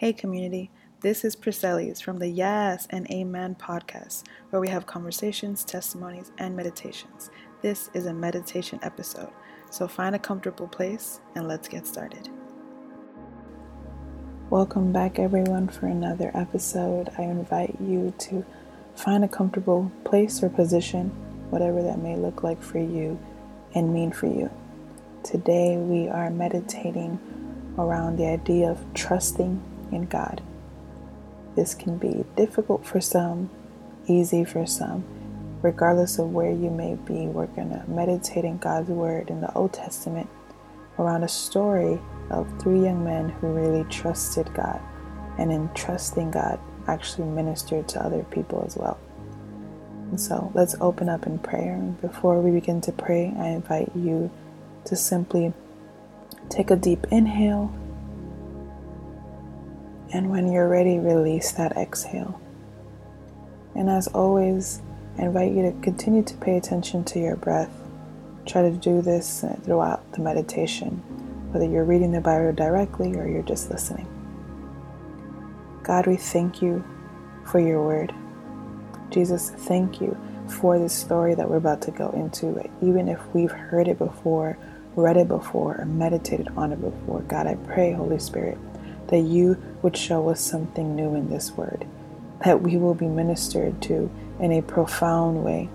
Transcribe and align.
Hey, 0.00 0.14
community. 0.14 0.70
This 1.02 1.26
is 1.26 1.36
Priscellis 1.36 2.02
from 2.02 2.20
the 2.20 2.28
Yes 2.28 2.86
and 2.88 3.06
Amen 3.10 3.54
podcast, 3.54 4.22
where 4.48 4.58
we 4.58 4.70
have 4.70 4.86
conversations, 4.86 5.62
testimonies, 5.62 6.32
and 6.38 6.56
meditations. 6.56 7.30
This 7.60 7.90
is 7.92 8.06
a 8.06 8.14
meditation 8.14 8.78
episode, 8.80 9.28
so 9.70 9.86
find 9.86 10.14
a 10.14 10.18
comfortable 10.18 10.68
place 10.68 11.20
and 11.34 11.46
let's 11.46 11.68
get 11.68 11.86
started. 11.86 12.30
Welcome 14.48 14.90
back, 14.90 15.18
everyone, 15.18 15.68
for 15.68 15.84
another 15.84 16.30
episode. 16.32 17.10
I 17.18 17.24
invite 17.24 17.76
you 17.78 18.14
to 18.20 18.46
find 18.96 19.22
a 19.22 19.28
comfortable 19.28 19.92
place 20.04 20.42
or 20.42 20.48
position, 20.48 21.10
whatever 21.50 21.82
that 21.82 21.98
may 21.98 22.16
look 22.16 22.42
like 22.42 22.62
for 22.62 22.78
you 22.78 23.20
and 23.74 23.92
mean 23.92 24.12
for 24.12 24.28
you. 24.28 24.48
Today, 25.24 25.76
we 25.76 26.08
are 26.08 26.30
meditating 26.30 27.20
around 27.76 28.16
the 28.16 28.26
idea 28.26 28.70
of 28.70 28.82
trusting 28.94 29.62
in 29.92 30.06
God. 30.06 30.42
This 31.56 31.74
can 31.74 31.98
be 31.98 32.24
difficult 32.36 32.86
for 32.86 33.00
some, 33.00 33.50
easy 34.06 34.44
for 34.44 34.66
some. 34.66 35.04
Regardless 35.62 36.18
of 36.18 36.32
where 36.32 36.50
you 36.50 36.70
may 36.70 36.94
be, 36.94 37.26
we're 37.26 37.46
going 37.46 37.70
to 37.70 37.84
meditate 37.86 38.44
in 38.44 38.58
God's 38.58 38.88
Word 38.88 39.28
in 39.28 39.40
the 39.40 39.52
Old 39.54 39.72
Testament 39.72 40.28
around 40.98 41.22
a 41.22 41.28
story 41.28 41.98
of 42.30 42.48
three 42.60 42.84
young 42.84 43.04
men 43.04 43.28
who 43.28 43.48
really 43.48 43.84
trusted 43.90 44.52
God 44.54 44.80
and 45.38 45.52
in 45.52 45.68
trusting 45.74 46.30
God 46.30 46.58
actually 46.86 47.28
ministered 47.28 47.88
to 47.88 48.04
other 48.04 48.22
people 48.24 48.62
as 48.66 48.76
well. 48.76 48.98
And 50.10 50.20
so 50.20 50.50
let's 50.54 50.74
open 50.80 51.08
up 51.08 51.26
in 51.26 51.38
prayer. 51.38 51.78
Before 52.00 52.40
we 52.40 52.50
begin 52.50 52.80
to 52.82 52.92
pray, 52.92 53.32
I 53.38 53.48
invite 53.48 53.92
you 53.94 54.30
to 54.86 54.96
simply 54.96 55.52
take 56.48 56.70
a 56.70 56.76
deep 56.76 57.06
inhale. 57.10 57.72
And 60.12 60.30
when 60.30 60.50
you're 60.50 60.68
ready, 60.68 60.98
release 60.98 61.52
that 61.52 61.76
exhale. 61.76 62.40
And 63.74 63.88
as 63.88 64.08
always, 64.08 64.82
I 65.18 65.22
invite 65.22 65.52
you 65.52 65.62
to 65.62 65.72
continue 65.80 66.22
to 66.24 66.34
pay 66.36 66.56
attention 66.56 67.04
to 67.04 67.20
your 67.20 67.36
breath. 67.36 67.70
Try 68.46 68.62
to 68.62 68.70
do 68.72 69.02
this 69.02 69.44
throughout 69.62 70.12
the 70.12 70.20
meditation, 70.20 70.90
whether 71.52 71.66
you're 71.66 71.84
reading 71.84 72.12
the 72.12 72.20
Bible 72.20 72.52
directly 72.52 73.14
or 73.16 73.28
you're 73.28 73.42
just 73.42 73.70
listening. 73.70 74.08
God, 75.82 76.06
we 76.06 76.16
thank 76.16 76.60
you 76.60 76.84
for 77.44 77.60
your 77.60 77.84
word. 77.84 78.12
Jesus, 79.10 79.50
thank 79.50 80.00
you 80.00 80.16
for 80.48 80.78
this 80.78 80.92
story 80.92 81.34
that 81.34 81.48
we're 81.48 81.56
about 81.56 81.82
to 81.82 81.90
go 81.90 82.10
into. 82.10 82.68
Even 82.82 83.08
if 83.08 83.20
we've 83.32 83.50
heard 83.50 83.86
it 83.88 83.98
before 83.98 84.58
read 84.96 85.16
it 85.16 85.28
before 85.28 85.76
or 85.76 85.84
meditated 85.84 86.48
on 86.56 86.72
it 86.72 86.80
before. 86.80 87.20
God, 87.22 87.46
I 87.46 87.54
pray, 87.54 87.92
Holy 87.92 88.18
Spirit, 88.18 88.58
that 89.08 89.20
you 89.20 89.60
would 89.82 89.96
show 89.96 90.28
us 90.28 90.40
something 90.40 90.94
new 90.94 91.14
in 91.14 91.28
this 91.30 91.52
word, 91.52 91.86
that 92.44 92.62
we 92.62 92.76
will 92.76 92.94
be 92.94 93.06
ministered 93.06 93.80
to 93.82 94.10
in 94.38 94.52
a 94.52 94.62
profound 94.62 95.44
way, 95.44 95.68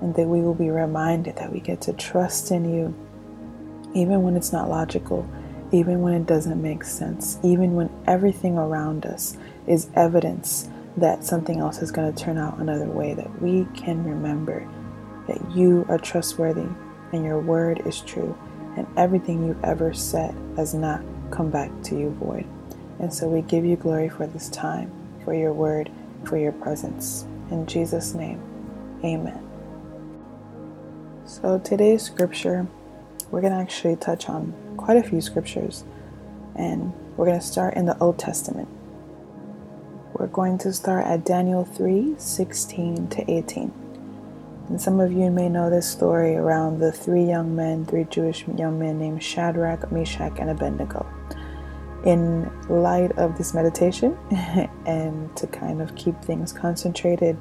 and 0.00 0.14
that 0.14 0.26
we 0.28 0.40
will 0.40 0.54
be 0.54 0.70
reminded 0.70 1.36
that 1.36 1.52
we 1.52 1.60
get 1.60 1.80
to 1.82 1.92
trust 1.92 2.50
in 2.50 2.72
you, 2.72 2.94
even 3.94 4.22
when 4.22 4.36
it's 4.36 4.52
not 4.52 4.68
logical, 4.68 5.28
even 5.72 6.00
when 6.00 6.14
it 6.14 6.26
doesn't 6.26 6.62
make 6.62 6.84
sense, 6.84 7.38
even 7.42 7.74
when 7.74 7.90
everything 8.06 8.56
around 8.56 9.04
us 9.06 9.36
is 9.66 9.90
evidence 9.94 10.68
that 10.96 11.24
something 11.24 11.60
else 11.60 11.82
is 11.82 11.92
going 11.92 12.12
to 12.12 12.24
turn 12.24 12.38
out 12.38 12.58
another 12.58 12.86
way, 12.86 13.14
that 13.14 13.42
we 13.42 13.66
can 13.74 14.02
remember 14.04 14.66
that 15.26 15.50
you 15.52 15.84
are 15.88 15.98
trustworthy 15.98 16.66
and 17.12 17.24
your 17.24 17.38
word 17.38 17.82
is 17.86 18.00
true 18.00 18.36
and 18.76 18.86
everything 18.96 19.46
you've 19.46 19.62
ever 19.64 19.92
said 19.92 20.34
has 20.56 20.74
not 20.74 21.02
come 21.30 21.50
back 21.50 21.70
to 21.82 21.98
you 21.98 22.10
void. 22.10 22.46
And 22.98 23.12
so 23.12 23.28
we 23.28 23.42
give 23.42 23.64
you 23.64 23.76
glory 23.76 24.08
for 24.08 24.26
this 24.26 24.48
time, 24.48 24.90
for 25.24 25.34
your 25.34 25.52
word, 25.52 25.90
for 26.24 26.36
your 26.36 26.52
presence. 26.52 27.24
In 27.50 27.66
Jesus' 27.66 28.14
name, 28.14 28.42
amen. 29.04 29.44
So 31.24 31.58
today's 31.58 32.02
scripture, 32.02 32.66
we're 33.30 33.40
going 33.40 33.52
to 33.52 33.58
actually 33.58 33.96
touch 33.96 34.28
on 34.28 34.54
quite 34.76 34.96
a 34.96 35.02
few 35.02 35.20
scriptures, 35.20 35.84
and 36.56 36.92
we're 37.16 37.26
going 37.26 37.40
to 37.40 37.46
start 37.46 37.74
in 37.74 37.86
the 37.86 37.98
Old 37.98 38.18
Testament. 38.18 38.68
We're 40.14 40.26
going 40.26 40.58
to 40.58 40.72
start 40.72 41.06
at 41.06 41.24
Daniel 41.24 41.64
3 41.64 42.16
16 42.18 43.08
to 43.08 43.30
18. 43.30 43.72
And 44.68 44.80
some 44.80 45.00
of 45.00 45.12
you 45.12 45.30
may 45.30 45.48
know 45.48 45.70
this 45.70 45.88
story 45.88 46.34
around 46.34 46.80
the 46.80 46.92
three 46.92 47.24
young 47.24 47.54
men, 47.54 47.86
three 47.86 48.04
Jewish 48.04 48.46
young 48.48 48.78
men 48.78 48.98
named 48.98 49.22
Shadrach, 49.22 49.90
Meshach, 49.92 50.38
and 50.38 50.50
Abednego. 50.50 51.06
In 52.04 52.50
light 52.68 53.12
of 53.18 53.36
this 53.36 53.54
meditation, 53.54 54.16
and 54.86 55.36
to 55.36 55.46
kind 55.48 55.82
of 55.82 55.94
keep 55.96 56.20
things 56.22 56.52
concentrated 56.52 57.36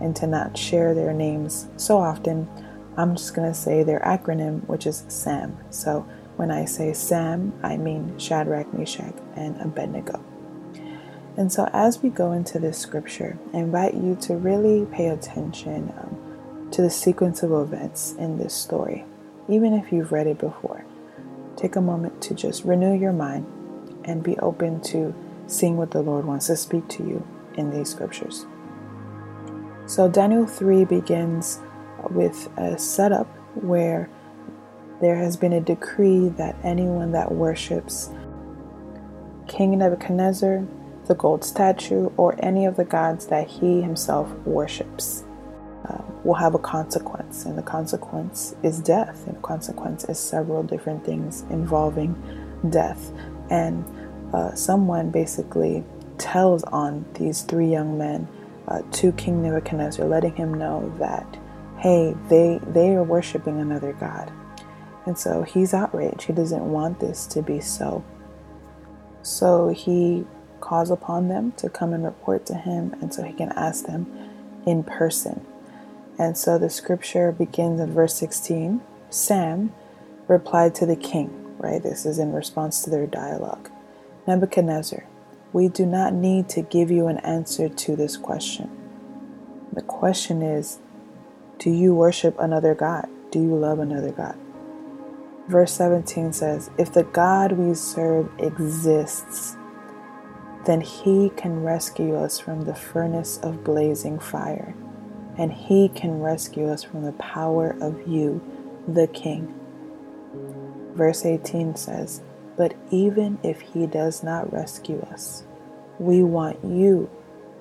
and 0.00 0.14
to 0.16 0.26
not 0.26 0.56
share 0.56 0.94
their 0.94 1.12
names 1.12 1.68
so 1.76 1.98
often, 1.98 2.48
I'm 2.96 3.16
just 3.16 3.34
going 3.34 3.48
to 3.48 3.58
say 3.58 3.82
their 3.82 4.00
acronym, 4.00 4.66
which 4.68 4.86
is 4.86 5.04
SAM. 5.08 5.56
So 5.70 6.06
when 6.36 6.50
I 6.50 6.66
say 6.66 6.92
SAM, 6.92 7.58
I 7.62 7.76
mean 7.76 8.18
Shadrach, 8.18 8.72
Meshach, 8.74 9.14
and 9.34 9.58
Abednego. 9.60 10.22
And 11.38 11.50
so 11.50 11.70
as 11.72 12.02
we 12.02 12.10
go 12.10 12.32
into 12.32 12.58
this 12.58 12.78
scripture, 12.78 13.38
I 13.54 13.58
invite 13.58 13.94
you 13.94 14.16
to 14.22 14.36
really 14.36 14.84
pay 14.86 15.08
attention. 15.08 15.92
Um, 15.98 16.22
to 16.72 16.80
the 16.80 16.90
sequence 16.90 17.42
of 17.42 17.52
events 17.52 18.14
in 18.18 18.38
this 18.38 18.54
story, 18.54 19.04
even 19.48 19.74
if 19.74 19.92
you've 19.92 20.10
read 20.10 20.26
it 20.26 20.38
before. 20.38 20.84
Take 21.54 21.76
a 21.76 21.80
moment 21.80 22.20
to 22.22 22.34
just 22.34 22.64
renew 22.64 22.98
your 22.98 23.12
mind 23.12 23.46
and 24.04 24.22
be 24.22 24.38
open 24.38 24.80
to 24.82 25.14
seeing 25.46 25.76
what 25.76 25.90
the 25.90 26.02
Lord 26.02 26.24
wants 26.24 26.46
to 26.46 26.56
speak 26.56 26.88
to 26.88 27.02
you 27.02 27.26
in 27.54 27.70
these 27.70 27.90
scriptures. 27.90 28.46
So, 29.86 30.08
Daniel 30.08 30.46
3 30.46 30.84
begins 30.84 31.60
with 32.10 32.48
a 32.56 32.78
setup 32.78 33.26
where 33.54 34.08
there 35.00 35.16
has 35.16 35.36
been 35.36 35.52
a 35.52 35.60
decree 35.60 36.28
that 36.30 36.56
anyone 36.62 37.12
that 37.12 37.32
worships 37.32 38.10
King 39.48 39.76
Nebuchadnezzar, 39.78 40.64
the 41.06 41.14
gold 41.14 41.44
statue, 41.44 42.10
or 42.16 42.36
any 42.38 42.64
of 42.64 42.76
the 42.76 42.84
gods 42.84 43.26
that 43.26 43.48
he 43.48 43.82
himself 43.82 44.32
worships 44.46 45.24
uh, 45.88 45.98
will 46.24 46.34
have 46.34 46.54
a 46.54 46.58
consequence, 46.58 47.44
and 47.44 47.58
the 47.58 47.62
consequence 47.62 48.54
is 48.62 48.78
death. 48.78 49.26
And 49.26 49.36
the 49.36 49.40
consequence 49.40 50.04
is 50.04 50.18
several 50.18 50.62
different 50.62 51.04
things 51.04 51.42
involving 51.50 52.14
death. 52.70 53.10
And 53.50 53.84
uh, 54.32 54.54
someone 54.54 55.10
basically 55.10 55.84
tells 56.18 56.62
on 56.64 57.04
these 57.14 57.42
three 57.42 57.68
young 57.70 57.98
men 57.98 58.28
uh, 58.68 58.82
to 58.92 59.12
King 59.12 59.42
Nebuchadnezzar, 59.42 60.06
letting 60.06 60.34
him 60.36 60.54
know 60.54 60.92
that, 60.98 61.38
hey, 61.78 62.14
they 62.28 62.60
they 62.68 62.94
are 62.94 63.02
worshiping 63.02 63.60
another 63.60 63.92
god. 63.92 64.32
And 65.04 65.18
so 65.18 65.42
he's 65.42 65.74
outraged. 65.74 66.22
He 66.22 66.32
doesn't 66.32 66.64
want 66.64 67.00
this 67.00 67.26
to 67.26 67.42
be 67.42 67.60
so. 67.60 68.04
So 69.22 69.68
he 69.70 70.24
calls 70.60 70.90
upon 70.90 71.28
them 71.28 71.52
to 71.56 71.68
come 71.68 71.92
and 71.92 72.04
report 72.04 72.46
to 72.46 72.54
him, 72.54 72.94
and 73.00 73.12
so 73.12 73.24
he 73.24 73.32
can 73.32 73.50
ask 73.52 73.86
them 73.86 74.06
in 74.64 74.84
person 74.84 75.44
and 76.18 76.36
so 76.36 76.58
the 76.58 76.70
scripture 76.70 77.32
begins 77.32 77.80
in 77.80 77.92
verse 77.92 78.14
16. 78.14 78.80
Sam 79.10 79.72
replied 80.28 80.74
to 80.76 80.86
the 80.86 80.96
king, 80.96 81.41
right? 81.62 81.82
This 81.82 82.04
is 82.04 82.18
in 82.18 82.32
response 82.32 82.82
to 82.82 82.90
their 82.90 83.06
dialogue. 83.06 83.70
Nebuchadnezzar, 84.26 85.04
we 85.52 85.68
do 85.68 85.86
not 85.86 86.12
need 86.12 86.48
to 86.50 86.62
give 86.62 86.90
you 86.90 87.06
an 87.06 87.18
answer 87.18 87.68
to 87.68 87.96
this 87.96 88.16
question. 88.16 88.70
The 89.72 89.82
question 89.82 90.42
is 90.42 90.78
Do 91.58 91.70
you 91.70 91.94
worship 91.94 92.38
another 92.38 92.74
God? 92.74 93.08
Do 93.30 93.40
you 93.40 93.56
love 93.56 93.78
another 93.78 94.12
God? 94.12 94.36
Verse 95.48 95.72
17 95.72 96.32
says, 96.32 96.70
If 96.78 96.92
the 96.92 97.04
God 97.04 97.52
we 97.52 97.74
serve 97.74 98.30
exists, 98.38 99.56
then 100.66 100.80
he 100.80 101.30
can 101.36 101.62
rescue 101.62 102.16
us 102.16 102.38
from 102.38 102.62
the 102.62 102.74
furnace 102.74 103.38
of 103.38 103.64
blazing 103.64 104.18
fire 104.18 104.74
and 105.36 105.52
he 105.52 105.88
can 105.88 106.20
rescue 106.20 106.68
us 106.68 106.82
from 106.82 107.04
the 107.04 107.12
power 107.12 107.76
of 107.80 108.06
you, 108.06 108.40
the 108.86 109.06
King. 109.08 109.54
Verse 110.94 111.24
18 111.24 111.76
says, 111.76 112.20
But 112.56 112.74
even 112.90 113.38
if 113.42 113.60
he 113.60 113.86
does 113.86 114.22
not 114.22 114.52
rescue 114.52 115.00
us, 115.10 115.44
we 115.98 116.22
want 116.22 116.64
you, 116.64 117.10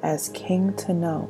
as 0.03 0.29
King, 0.29 0.73
to 0.75 0.93
know 0.93 1.29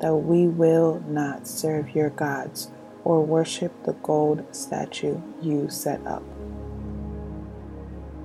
that 0.00 0.14
we 0.14 0.46
will 0.46 1.02
not 1.06 1.46
serve 1.46 1.94
your 1.94 2.10
gods 2.10 2.70
or 3.04 3.24
worship 3.24 3.72
the 3.84 3.92
gold 3.94 4.44
statue 4.54 5.20
you 5.42 5.68
set 5.68 6.04
up. 6.06 6.22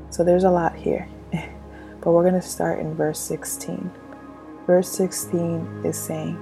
So 0.10 0.24
there's 0.24 0.44
a 0.44 0.52
lot 0.52 0.76
here, 0.76 1.08
but 1.32 2.12
we're 2.12 2.24
going 2.24 2.34
to 2.36 2.42
start 2.42 2.80
in 2.80 2.96
verse 2.96 3.20
16. 3.20 3.92
Verse 4.66 4.90
16 4.90 5.82
is 5.84 5.98
saying, 5.98 6.40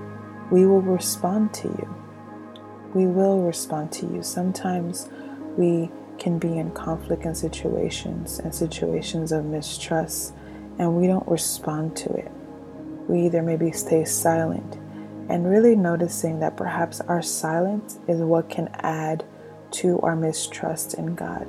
we 0.54 0.68
will 0.68 0.82
respond 0.82 1.52
to 1.56 1.68
you. 1.68 1.96
We 2.94 3.08
will 3.08 3.42
respond 3.42 3.92
to 3.94 4.06
you. 4.06 4.22
Sometimes 4.22 5.10
we 5.58 5.90
can 6.24 6.40
be 6.40 6.58
in 6.58 6.72
conflict 6.72 7.26
and 7.26 7.38
situations 7.38 8.40
and 8.40 8.56
situations 8.56 9.34
of 9.34 9.44
mistrust 9.44 10.34
and 10.80 10.96
we 10.96 11.06
don't 11.06 11.28
respond 11.28 11.98
to 11.98 12.10
it. 12.14 12.32
We 13.10 13.26
either 13.26 13.42
maybe 13.42 13.74
stay 13.74 14.06
silent 14.06 14.76
and 15.30 15.50
really 15.50 15.76
noticing 15.76 16.40
that 16.40 16.56
perhaps 16.56 17.02
our 17.02 17.22
silence 17.22 18.00
is 18.08 18.22
what 18.22 18.50
can 18.50 18.70
add 18.76 19.26
to 19.72 20.00
our 20.00 20.16
mistrust 20.16 20.94
in 20.94 21.14
God. 21.14 21.46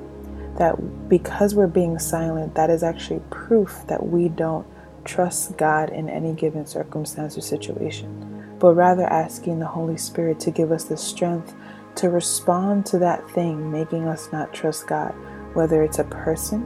That 0.57 1.07
because 1.07 1.55
we're 1.55 1.67
being 1.67 1.97
silent, 1.97 2.55
that 2.55 2.69
is 2.69 2.83
actually 2.83 3.21
proof 3.29 3.81
that 3.87 4.05
we 4.05 4.27
don't 4.27 4.67
trust 5.05 5.55
God 5.55 5.89
in 5.89 6.09
any 6.09 6.33
given 6.33 6.65
circumstance 6.65 7.37
or 7.37 7.41
situation, 7.41 8.57
but 8.59 8.73
rather 8.73 9.03
asking 9.03 9.59
the 9.59 9.67
Holy 9.67 9.97
Spirit 9.97 10.41
to 10.41 10.51
give 10.51 10.73
us 10.73 10.83
the 10.83 10.97
strength 10.97 11.53
to 11.95 12.09
respond 12.09 12.85
to 12.87 12.99
that 12.99 13.29
thing 13.31 13.71
making 13.71 14.07
us 14.07 14.29
not 14.31 14.53
trust 14.53 14.87
God, 14.87 15.11
whether 15.53 15.81
it's 15.83 15.99
a 15.99 16.03
person, 16.03 16.61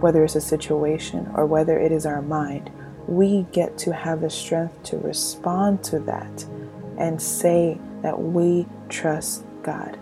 whether 0.00 0.24
it's 0.24 0.36
a 0.36 0.40
situation, 0.40 1.30
or 1.34 1.46
whether 1.46 1.78
it 1.78 1.92
is 1.92 2.06
our 2.06 2.22
mind. 2.22 2.70
We 3.06 3.46
get 3.52 3.76
to 3.78 3.92
have 3.92 4.20
the 4.20 4.30
strength 4.30 4.82
to 4.84 4.98
respond 4.98 5.82
to 5.84 5.98
that 6.00 6.44
and 6.98 7.20
say 7.20 7.78
that 8.02 8.20
we 8.20 8.66
trust 8.88 9.44
God. 9.62 9.98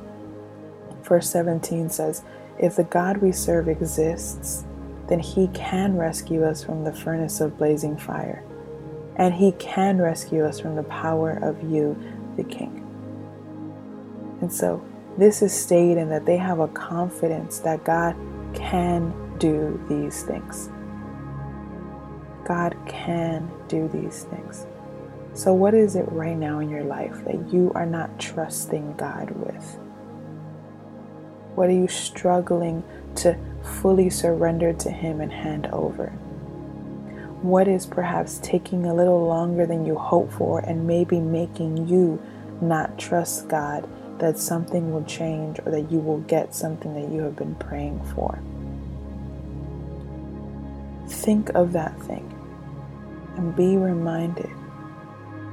Verse 1.02 1.30
17 1.30 1.90
says, 1.90 2.22
If 2.58 2.76
the 2.76 2.84
God 2.84 3.18
we 3.18 3.32
serve 3.32 3.68
exists, 3.68 4.64
then 5.08 5.18
he 5.18 5.48
can 5.48 5.96
rescue 5.96 6.44
us 6.44 6.62
from 6.62 6.84
the 6.84 6.92
furnace 6.92 7.40
of 7.40 7.58
blazing 7.58 7.96
fire, 7.96 8.42
and 9.16 9.34
he 9.34 9.52
can 9.52 9.98
rescue 9.98 10.44
us 10.44 10.60
from 10.60 10.76
the 10.76 10.84
power 10.84 11.32
of 11.42 11.62
you, 11.62 11.96
the 12.36 12.44
King. 12.44 12.81
And 14.42 14.52
so, 14.52 14.84
this 15.16 15.40
is 15.40 15.52
stating 15.52 16.08
that 16.08 16.26
they 16.26 16.36
have 16.36 16.58
a 16.58 16.66
confidence 16.68 17.60
that 17.60 17.84
God 17.84 18.16
can 18.54 19.14
do 19.38 19.80
these 19.88 20.24
things. 20.24 20.68
God 22.44 22.76
can 22.88 23.48
do 23.68 23.88
these 23.88 24.24
things. 24.24 24.66
So, 25.32 25.54
what 25.54 25.74
is 25.74 25.94
it 25.94 26.10
right 26.10 26.36
now 26.36 26.58
in 26.58 26.68
your 26.68 26.82
life 26.82 27.24
that 27.24 27.52
you 27.52 27.70
are 27.76 27.86
not 27.86 28.18
trusting 28.18 28.94
God 28.96 29.30
with? 29.30 29.78
What 31.54 31.68
are 31.68 31.72
you 31.72 31.86
struggling 31.86 32.82
to 33.16 33.38
fully 33.62 34.10
surrender 34.10 34.72
to 34.72 34.90
Him 34.90 35.20
and 35.20 35.32
hand 35.32 35.68
over? 35.68 36.08
What 37.42 37.68
is 37.68 37.86
perhaps 37.86 38.40
taking 38.42 38.86
a 38.86 38.94
little 38.94 39.24
longer 39.24 39.66
than 39.66 39.86
you 39.86 39.96
hope 39.96 40.32
for 40.32 40.58
and 40.58 40.84
maybe 40.84 41.20
making 41.20 41.86
you 41.86 42.20
not 42.60 42.98
trust 42.98 43.46
God 43.46 43.88
that 44.22 44.38
something 44.38 44.92
will 44.92 45.02
change 45.02 45.58
or 45.66 45.72
that 45.72 45.90
you 45.90 45.98
will 45.98 46.20
get 46.20 46.54
something 46.54 46.94
that 46.94 47.12
you 47.12 47.20
have 47.22 47.34
been 47.34 47.56
praying 47.56 48.00
for? 48.14 48.38
Think 51.08 51.48
of 51.56 51.72
that 51.72 52.00
thing 52.02 52.32
and 53.36 53.54
be 53.56 53.76
reminded 53.76 54.48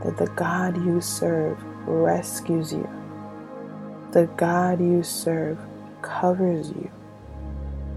that 0.03 0.17
the 0.17 0.27
God 0.35 0.77
you 0.85 1.01
serve 1.01 1.57
rescues 1.87 2.71
you. 2.71 2.87
The 4.11 4.27
God 4.37 4.79
you 4.79 5.01
serve 5.01 5.57
covers 6.03 6.69
you. 6.69 6.91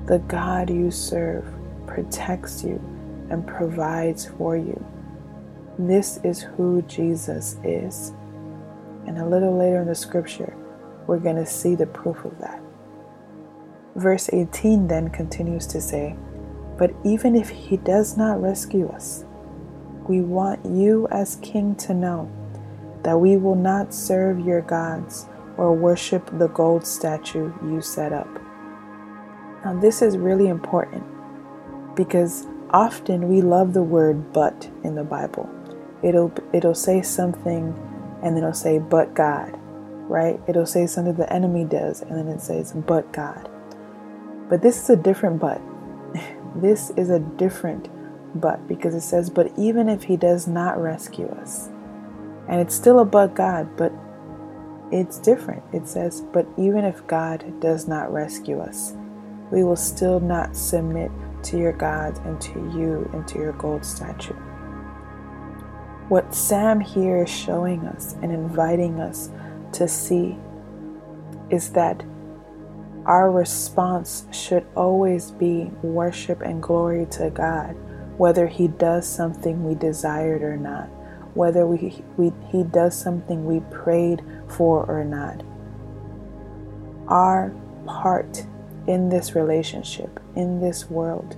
The 0.07 0.21
God 0.21 0.71
you 0.71 0.91
serve 0.91 1.45
protects 1.87 2.65
you 2.65 2.81
and 3.29 3.47
provides 3.47 4.25
for 4.27 4.57
you. 4.57 4.83
This 5.79 6.19
is 6.25 6.41
who 6.41 6.81
Jesus 6.83 7.59
is. 7.63 8.15
And 9.07 9.19
a 9.19 9.27
little 9.27 9.57
later 9.57 9.83
in 9.83 9.89
the 9.89 9.95
scripture, 9.95 10.55
we're 11.06 11.19
going 11.19 11.37
to 11.37 11.46
see 11.46 11.75
the 11.75 11.87
proof 11.87 12.25
of 12.25 12.38
that. 12.40 12.62
Verse 13.96 14.31
18 14.32 14.88
then 14.88 15.10
continues 15.10 15.66
to 15.69 15.81
say, 15.81 16.16
But 16.78 16.94
even 17.04 17.37
if 17.37 17.50
he 17.50 17.76
does 17.76 18.16
not 18.16 18.40
rescue 18.40 18.88
us, 18.88 19.25
we 20.08 20.20
want 20.20 20.64
you 20.64 21.06
as 21.10 21.37
king 21.37 21.75
to 21.76 21.94
know 21.94 22.31
that 23.02 23.19
we 23.19 23.37
will 23.37 23.54
not 23.54 23.93
serve 23.93 24.40
your 24.40 24.62
gods 24.62 25.26
or 25.56 25.75
worship 25.75 26.28
the 26.38 26.49
gold 26.49 26.87
statue 26.87 27.52
you 27.62 27.81
set 27.81 28.12
up. 28.12 28.28
Now, 29.64 29.78
this 29.78 30.02
is 30.02 30.16
really 30.16 30.49
important 30.49 31.04
because 31.94 32.46
often 32.70 33.28
we 33.28 33.43
love 33.43 33.75
the 33.75 33.82
word 33.82 34.32
but 34.32 34.69
in 34.82 34.94
the 34.94 35.04
Bible. 35.04 35.49
It'll, 36.02 36.32
it'll 36.52 36.75
say 36.75 37.02
something 37.02 37.75
and 38.22 38.37
then 38.37 38.38
it'll 38.38 38.54
say, 38.54 38.78
but 38.78 39.14
God, 39.14 39.58
right? 40.08 40.40
It'll 40.46 40.66
say 40.66 40.87
something 40.87 41.14
the 41.14 41.32
enemy 41.32 41.64
does 41.64 42.02
and 42.02 42.16
then 42.16 42.28
it 42.28 42.40
says, 42.40 42.72
but 42.72 43.12
God. 43.12 43.49
But 44.49 44.62
this 44.62 44.82
is 44.82 44.90
a 44.90 44.96
different 44.96 45.40
but. 45.40 45.60
this 46.56 46.90
is 46.90 47.10
a 47.10 47.19
different 47.19 47.88
but 48.34 48.66
because 48.66 48.94
it 48.94 49.02
says, 49.02 49.31
But 49.31 49.52
even 49.58 49.88
if 49.88 50.02
he 50.02 50.16
does 50.16 50.46
not 50.46 50.81
rescue 50.81 51.28
us, 51.28 51.69
and 52.49 52.60
it's 52.60 52.75
still 52.75 53.00
a 53.00 53.04
but 53.04 53.34
God, 53.34 53.76
but 53.76 53.93
it's 54.90 55.19
different. 55.19 55.62
It 55.72 55.88
says, 55.88 56.22
But 56.32 56.46
even 56.56 56.84
if 56.84 57.06
God 57.06 57.60
does 57.60 57.88
not 57.88 58.12
rescue 58.12 58.60
us, 58.60 58.94
we 59.50 59.64
will 59.64 59.76
still 59.76 60.20
not 60.20 60.56
submit 60.56 61.10
to 61.44 61.58
your 61.58 61.72
gods 61.72 62.20
and 62.20 62.40
to 62.40 62.58
you 62.75 63.08
and 63.12 63.26
to 63.28 63.38
your 63.38 63.52
gold 63.52 63.84
statue. 63.84 64.34
What 66.08 66.34
Sam 66.34 66.81
here 66.81 67.25
is 67.25 67.31
showing 67.31 67.87
us 67.87 68.14
and 68.22 68.32
inviting 68.32 69.00
us 69.00 69.31
to 69.73 69.89
see 69.89 70.37
is 71.51 71.71
that 71.71 72.03
our 73.05 73.31
response 73.31 74.27
should 74.31 74.67
always 74.77 75.33
be 75.33 75.65
worship 75.83 76.41
and 76.41 76.63
glory 76.63 77.07
to 77.07 77.31
God 77.31 77.77
whether 78.17 78.47
he 78.47 78.69
does 78.69 79.09
something 79.09 79.65
we 79.65 79.75
desired 79.75 80.43
or 80.43 80.57
not, 80.57 80.87
whether 81.35 81.67
we, 81.67 82.05
we, 82.17 82.33
he 82.51 82.63
does 82.63 82.97
something 82.97 83.45
we 83.45 83.61
prayed 83.71 84.23
for 84.49 84.85
or 84.85 85.05
not. 85.05 85.43
Our 87.09 87.53
part 87.87 88.47
in 88.87 89.09
this 89.09 89.35
relationship, 89.35 90.21
in 90.37 90.61
this 90.61 90.91
world, 90.91 91.37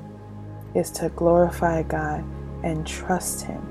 is 0.75 0.91
to 0.91 1.09
glorify 1.11 1.83
God 1.85 2.25
and 2.65 2.87
trust 2.87 3.43
Him, 3.43 3.63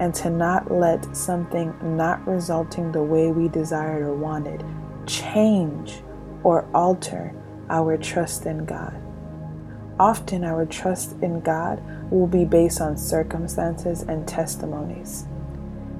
and 0.00 0.14
to 0.14 0.30
not 0.30 0.72
let 0.72 1.14
something 1.14 1.74
not 1.96 2.26
resulting 2.26 2.90
the 2.90 3.02
way 3.02 3.30
we 3.30 3.48
desired 3.48 4.02
or 4.02 4.14
wanted 4.14 4.64
change 5.06 6.02
or 6.42 6.68
alter 6.74 7.34
our 7.68 7.96
trust 7.96 8.46
in 8.46 8.64
God. 8.64 8.96
Often, 10.00 10.44
our 10.44 10.64
trust 10.64 11.12
in 11.20 11.40
God 11.40 11.82
will 12.10 12.26
be 12.26 12.46
based 12.46 12.80
on 12.80 12.96
circumstances 12.96 14.02
and 14.02 14.26
testimonies. 14.26 15.26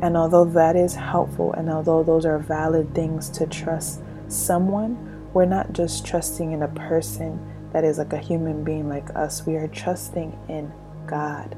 And 0.01 0.17
although 0.17 0.47
that 0.47 0.75
is 0.75 0.95
helpful, 0.95 1.53
and 1.53 1.69
although 1.69 2.03
those 2.03 2.25
are 2.25 2.39
valid 2.39 2.95
things 2.95 3.29
to 3.31 3.47
trust 3.47 4.01
someone, 4.29 4.97
we're 5.35 5.45
not 5.45 5.75
just 5.75 6.07
trusting 6.07 6.53
in 6.53 6.63
a 6.63 6.69
person 6.69 7.39
that 7.75 7.85
is 7.85 7.99
like 7.99 8.15
a 8.15 8.19
human 8.19 8.65
being 8.65 8.89
like 8.89 9.15
us. 9.15 9.47
We 9.47 9.57
are 9.57 9.69
trusting 9.69 10.37
in 10.49 10.73
God. 11.07 11.55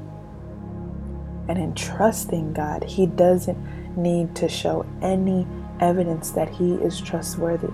And 1.47 1.57
in 1.57 1.75
trusting 1.75 2.53
God, 2.53 2.83
He 2.83 3.05
doesn't 3.05 3.97
need 3.97 4.35
to 4.35 4.47
show 4.47 4.85
any 5.01 5.45
evidence 5.79 6.31
that 6.31 6.49
He 6.49 6.73
is 6.73 7.01
trustworthy. 7.01 7.73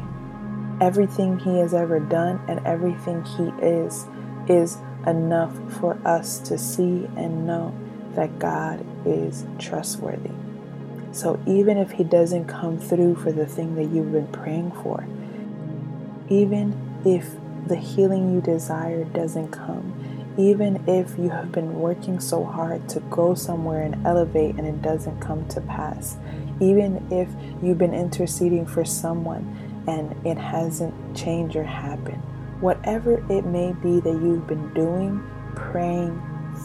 Everything 0.82 1.40
He 1.40 1.58
has 1.60 1.74
ever 1.74 2.00
done 2.00 2.42
and 2.48 2.66
everything 2.66 3.24
He 3.24 3.50
is 3.64 4.06
is 4.48 4.78
enough 5.06 5.54
for 5.80 5.98
us 6.06 6.40
to 6.40 6.58
see 6.58 7.08
and 7.16 7.46
know 7.46 7.74
that 8.16 8.40
God 8.40 8.86
is 9.06 9.46
trustworthy. 9.60 10.32
So 11.12 11.40
even 11.46 11.78
if 11.78 11.92
He 11.92 12.04
doesn't 12.04 12.46
come 12.46 12.80
through 12.80 13.16
for 13.16 13.32
the 13.32 13.46
thing 13.46 13.76
that 13.76 13.86
you've 13.86 14.12
been 14.12 14.28
praying 14.28 14.72
for, 14.84 15.06
even 16.30 16.76
if 17.06 17.30
the 17.68 17.76
healing 17.76 18.34
you 18.34 18.42
desire 18.42 19.04
doesn't 19.06 19.52
come, 19.52 20.19
even 20.40 20.82
if 20.88 21.18
you 21.20 21.28
have 21.28 21.52
been 21.52 21.82
working 21.82 22.18
so 22.18 22.46
hard 22.46 22.88
to 22.88 23.02
go 23.12 23.36
somewhere 23.36 23.82
and 23.82 24.08
elevate 24.08 24.56
and 24.56 24.66
it 24.66 24.82
doesn't 24.82 25.20
come 25.20 25.46
to 25.50 25.60
pass, 25.60 26.16
even 26.62 27.06
if 27.12 27.28
you've 27.62 27.78
been 27.78 27.94
interceding 27.94 28.66
for 28.66 28.86
someone 28.86 29.84
and 29.86 30.16
it 30.26 30.38
hasn't 30.38 30.94
changed 31.14 31.58
or 31.58 31.64
happened, 31.66 32.22
whatever 32.62 33.18
it 33.30 33.46
may 33.46 33.74
be 33.84 34.00
that 34.00 34.14
you've 34.14 34.48
been 34.48 34.74
doing, 34.74 35.22
praying, 35.58 36.22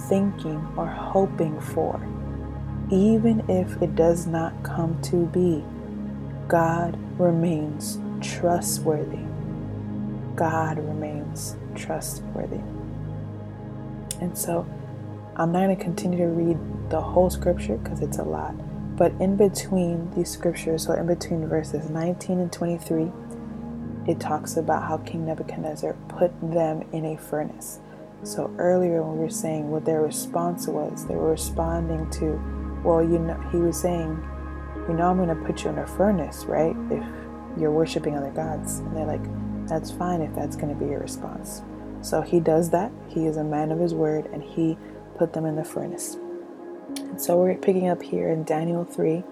thinking, 0.09 0.65
or 0.77 0.87
hoping 0.87 1.61
for, 1.61 1.97
even 2.93 3.45
if 3.49 3.83
it 3.83 3.97
does 3.97 4.25
not 4.25 4.53
come 4.63 4.97
to 5.03 5.27
be, 5.27 5.65
God 6.47 6.97
remains 7.19 7.99
trustworthy. 8.21 9.19
God 10.37 10.79
remains 10.79 11.57
trustworthy. 11.75 12.61
And 14.21 14.37
so 14.37 14.67
I'm 15.37 15.53
not 15.53 15.65
going 15.65 15.77
to 15.77 15.83
continue 15.83 16.19
to 16.19 16.27
read 16.27 16.59
the 16.91 17.01
whole 17.01 17.31
scripture 17.31 17.77
because 17.77 18.01
it's 18.01 18.19
a 18.19 18.23
lot. 18.25 18.55
But 18.97 19.13
in 19.21 19.37
between 19.37 20.11
these 20.15 20.31
scriptures, 20.31 20.85
so 20.85 20.93
in 20.93 21.07
between 21.07 21.49
verses 21.49 21.91
19 21.91 22.39
and 22.39 22.53
23, 22.53 23.11
it 24.07 24.21
talks 24.21 24.57
about 24.57 24.85
how 24.85 24.99
King 24.99 25.27
Nebuchadnezzar 25.27 25.95
put 26.09 26.31
them 26.41 26.85
in 26.93 27.05
a 27.07 27.17
furnace. 27.17 27.81
So 28.23 28.55
earlier 28.59 29.03
when 29.03 29.19
we 29.19 29.25
were 29.25 29.31
saying 29.31 29.71
what 29.71 29.85
their 29.85 30.03
response 30.03 30.69
was, 30.69 31.07
they 31.07 31.15
were 31.15 31.31
responding 31.31 32.09
to, 32.11 32.81
well, 32.85 33.03
you 33.03 33.19
know, 33.19 33.41
he 33.51 33.59
was 33.59 33.81
saying, 33.81 34.23
you 34.89 34.95
know, 34.95 35.11
I'm 35.11 35.17
going 35.17 35.29
to 35.29 35.45
put 35.45 35.65
you 35.65 35.71
in 35.71 35.79
a 35.79 35.87
furnace, 35.87 36.45
right? 36.45 36.77
If 36.91 37.05
you're 37.61 37.71
worshiping 37.73 38.17
other 38.17 38.31
gods. 38.31 38.79
And 38.79 38.97
they're 38.97 39.07
like, 39.07 39.23
that's 39.67 39.91
fine 39.91 40.21
if 40.21 40.35
that's 40.35 40.57
going 40.57 40.73
to 40.73 40.79
be 40.79 40.91
your 40.91 41.01
response. 41.01 41.63
So 42.05 42.23
he 42.23 42.39
does 42.39 42.71
that. 42.71 42.93
He 43.09 43.27
is 43.27 43.37
a 43.37 43.45
man 43.45 43.73
of 43.73 43.79
his 43.79 43.95
word 43.95 44.27
and 44.27 44.43
he 44.43 44.77
put 45.17 45.33
them 45.33 45.47
in 45.47 45.57
the 45.57 45.65
furnace. 45.65 46.17
And 46.99 47.21
so 47.21 47.39
we're 47.39 47.55
picking 47.57 47.89
up 47.89 48.03
here 48.03 48.31
in 48.31 48.45
Daniel 48.45 48.85
3 48.85 49.25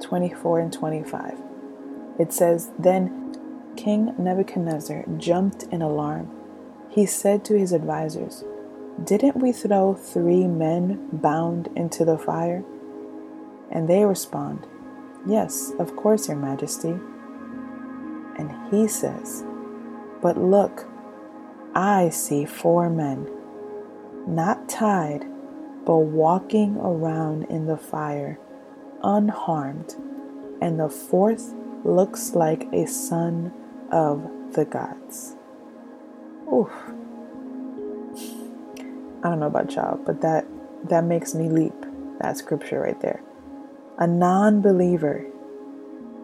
24 0.00 0.60
and 0.60 0.72
25. 0.72 1.38
It 2.18 2.32
says, 2.32 2.70
Then 2.78 3.36
King 3.76 4.14
Nebuchadnezzar 4.18 5.04
jumped 5.18 5.64
in 5.64 5.82
alarm 5.82 6.30
he 6.92 7.06
said 7.06 7.42
to 7.46 7.58
his 7.58 7.72
advisers, 7.72 8.44
Didn't 9.02 9.38
we 9.40 9.50
throw 9.52 9.94
three 9.94 10.46
men 10.46 11.08
bound 11.10 11.70
into 11.74 12.04
the 12.04 12.18
fire? 12.18 12.62
And 13.70 13.88
they 13.88 14.04
respond, 14.04 14.66
Yes, 15.26 15.72
of 15.78 15.96
course, 15.96 16.28
Your 16.28 16.36
Majesty. 16.36 16.94
And 18.38 18.52
he 18.70 18.86
says, 18.88 19.42
But 20.20 20.36
look, 20.36 20.86
I 21.74 22.10
see 22.10 22.44
four 22.44 22.90
men, 22.90 23.28
not 24.26 24.68
tied, 24.68 25.24
but 25.84 25.96
walking 25.96 26.76
around 26.76 27.44
in 27.44 27.66
the 27.66 27.76
fire, 27.76 28.38
unharmed, 29.02 29.94
and 30.60 30.78
the 30.78 30.88
fourth 30.88 31.54
looks 31.84 32.34
like 32.34 32.68
a 32.72 32.86
son 32.86 33.52
of 33.90 34.30
the 34.52 34.64
gods. 34.64 35.34
Oof. 36.52 36.70
I 39.24 39.28
don't 39.28 39.40
know 39.40 39.46
about 39.46 39.74
y'all, 39.74 39.98
but 40.04 40.20
that 40.20 40.46
that 40.84 41.04
makes 41.04 41.34
me 41.34 41.48
leap. 41.48 41.74
That 42.20 42.36
scripture 42.36 42.80
right 42.80 43.00
there. 43.00 43.22
A 43.98 44.06
non-believer 44.06 45.26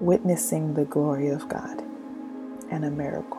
witnessing 0.00 0.74
the 0.74 0.84
glory 0.84 1.28
of 1.28 1.48
God 1.48 1.82
and 2.70 2.84
a 2.84 2.90
miracle. 2.90 3.37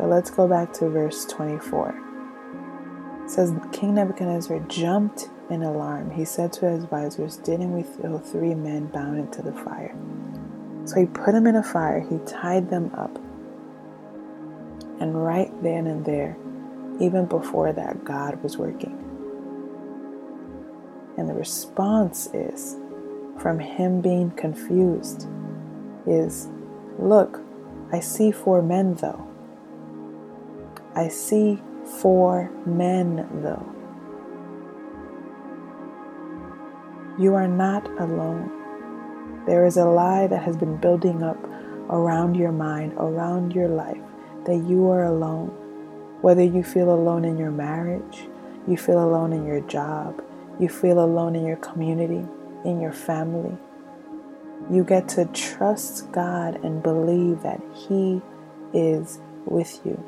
So 0.00 0.06
let's 0.06 0.30
go 0.30 0.48
back 0.48 0.72
to 0.74 0.88
verse 0.88 1.26
24. 1.26 3.22
It 3.24 3.30
says 3.30 3.52
King 3.70 3.96
Nebuchadnezzar 3.96 4.60
jumped 4.60 5.28
in 5.50 5.62
alarm. 5.62 6.10
He 6.10 6.24
said 6.24 6.54
to 6.54 6.70
his 6.70 6.84
advisors, 6.84 7.36
Didn't 7.36 7.74
we 7.74 7.82
throw 7.82 8.18
three 8.18 8.54
men 8.54 8.86
bound 8.86 9.18
into 9.18 9.42
the 9.42 9.52
fire? 9.52 9.94
So 10.86 11.00
he 11.00 11.04
put 11.04 11.32
them 11.32 11.46
in 11.46 11.56
a 11.56 11.62
fire, 11.62 12.00
he 12.00 12.16
tied 12.24 12.70
them 12.70 12.90
up 12.94 13.18
and 15.00 15.22
right 15.22 15.50
then 15.62 15.86
and 15.86 16.04
there, 16.04 16.36
even 17.00 17.26
before 17.26 17.72
that, 17.72 18.04
God 18.04 18.42
was 18.42 18.58
working. 18.58 18.96
And 21.16 21.28
the 21.28 21.34
response 21.34 22.28
is 22.34 22.76
from 23.38 23.58
him 23.58 24.00
being 24.00 24.30
confused 24.30 25.26
is 26.06 26.48
look, 26.98 27.40
I 27.92 28.00
see 28.00 28.30
four 28.30 28.62
men 28.62 28.94
though. 28.94 29.29
I 30.94 31.08
see 31.08 31.62
four 32.00 32.50
men 32.66 33.28
though. 33.42 33.64
You 37.18 37.34
are 37.34 37.48
not 37.48 37.86
alone. 38.00 38.50
There 39.46 39.66
is 39.66 39.76
a 39.76 39.84
lie 39.84 40.26
that 40.26 40.42
has 40.42 40.56
been 40.56 40.76
building 40.76 41.22
up 41.22 41.38
around 41.90 42.34
your 42.34 42.52
mind, 42.52 42.94
around 42.94 43.54
your 43.54 43.68
life, 43.68 44.00
that 44.46 44.64
you 44.68 44.88
are 44.90 45.04
alone. 45.04 45.48
Whether 46.22 46.44
you 46.44 46.62
feel 46.62 46.92
alone 46.92 47.24
in 47.24 47.38
your 47.38 47.50
marriage, 47.50 48.28
you 48.66 48.76
feel 48.76 49.02
alone 49.02 49.32
in 49.32 49.46
your 49.46 49.60
job, 49.60 50.22
you 50.58 50.68
feel 50.68 51.02
alone 51.02 51.36
in 51.36 51.44
your 51.44 51.56
community, 51.56 52.26
in 52.64 52.80
your 52.80 52.92
family, 52.92 53.56
you 54.70 54.84
get 54.84 55.08
to 55.10 55.24
trust 55.26 56.10
God 56.12 56.62
and 56.64 56.82
believe 56.82 57.42
that 57.42 57.60
He 57.74 58.20
is 58.72 59.20
with 59.46 59.80
you 59.84 60.02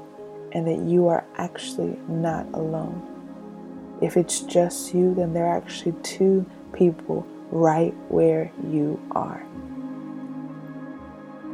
and 0.52 0.66
that 0.66 0.78
you 0.78 1.09
are 1.09 1.25
actually 1.37 1.99
not 2.09 2.47
alone. 2.52 3.09
If 4.00 4.16
it's 4.16 4.40
just 4.40 4.94
you, 4.94 5.14
then 5.14 5.32
there 5.32 5.47
are 5.47 5.56
actually 5.56 5.94
two 6.02 6.44
people 6.73 7.26
right 7.50 7.94
where 8.09 8.50
you 8.66 9.00
are. 9.12 9.44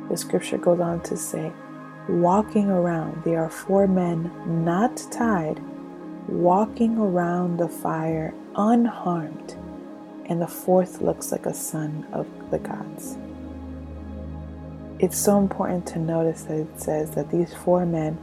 The 0.09 0.17
scripture 0.17 0.59
goes 0.59 0.81
on 0.81 1.03
to 1.03 1.17
say, 1.17 1.53
walking 2.09 2.71
around. 2.71 3.23
There 3.25 3.43
are 3.43 3.51
four 3.51 3.87
men 3.87 4.33
not 4.65 4.97
tied, 5.11 5.61
walking 6.29 6.97
around 6.99 7.59
the 7.59 7.69
fire 7.69 8.35
unharmed, 8.57 9.57
and 10.27 10.41
the 10.41 10.47
fourth 10.47 11.01
looks 11.01 11.31
like 11.31 11.47
a 11.47 11.55
son 11.55 12.07
of 12.13 12.27
the 12.51 12.59
gods. 12.59 13.17
It's 14.99 15.19
so 15.19 15.39
important 15.39 15.87
to 15.89 15.99
notice 15.99 16.43
that 16.45 16.59
it 16.59 16.81
says 16.81 17.11
that 17.13 17.31
these 17.31 17.55
four 17.55 17.87
men, 17.87 18.19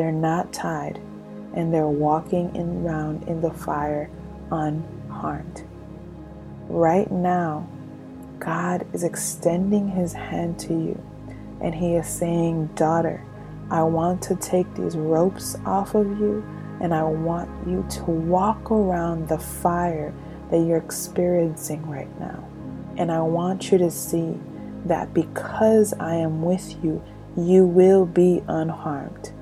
they're 0.00 0.10
not 0.10 0.50
tied, 0.50 0.98
and 1.52 1.74
they're 1.74 1.86
walking 1.86 2.56
around 2.56 3.28
in 3.28 3.42
the 3.42 3.50
fire 3.50 4.08
unharmed. 4.50 5.62
Right 6.70 7.10
now, 7.10 7.68
God 8.38 8.86
is 8.94 9.04
extending 9.04 9.90
his 9.90 10.14
hand 10.14 10.58
to 10.60 10.72
you 10.72 11.02
and 11.60 11.74
he 11.74 11.96
is 11.96 12.08
saying, 12.08 12.68
Daughter, 12.68 13.22
I 13.70 13.82
want 13.82 14.22
to 14.22 14.36
take 14.36 14.74
these 14.74 14.96
ropes 14.96 15.56
off 15.66 15.94
of 15.94 16.06
you 16.18 16.42
and 16.80 16.94
I 16.94 17.02
want 17.02 17.50
you 17.68 17.84
to 17.90 18.04
walk 18.04 18.70
around 18.70 19.28
the 19.28 19.38
fire 19.38 20.14
that 20.50 20.60
you're 20.60 20.78
experiencing 20.78 21.86
right 21.86 22.08
now. 22.18 22.48
And 22.96 23.12
I 23.12 23.20
want 23.20 23.70
you 23.70 23.76
to 23.76 23.90
see 23.90 24.38
that 24.86 25.12
because 25.12 25.92
I 26.00 26.14
am 26.14 26.40
with 26.40 26.82
you, 26.82 27.02
you 27.36 27.66
will 27.66 28.06
be 28.06 28.42
unharmed. 28.48 29.32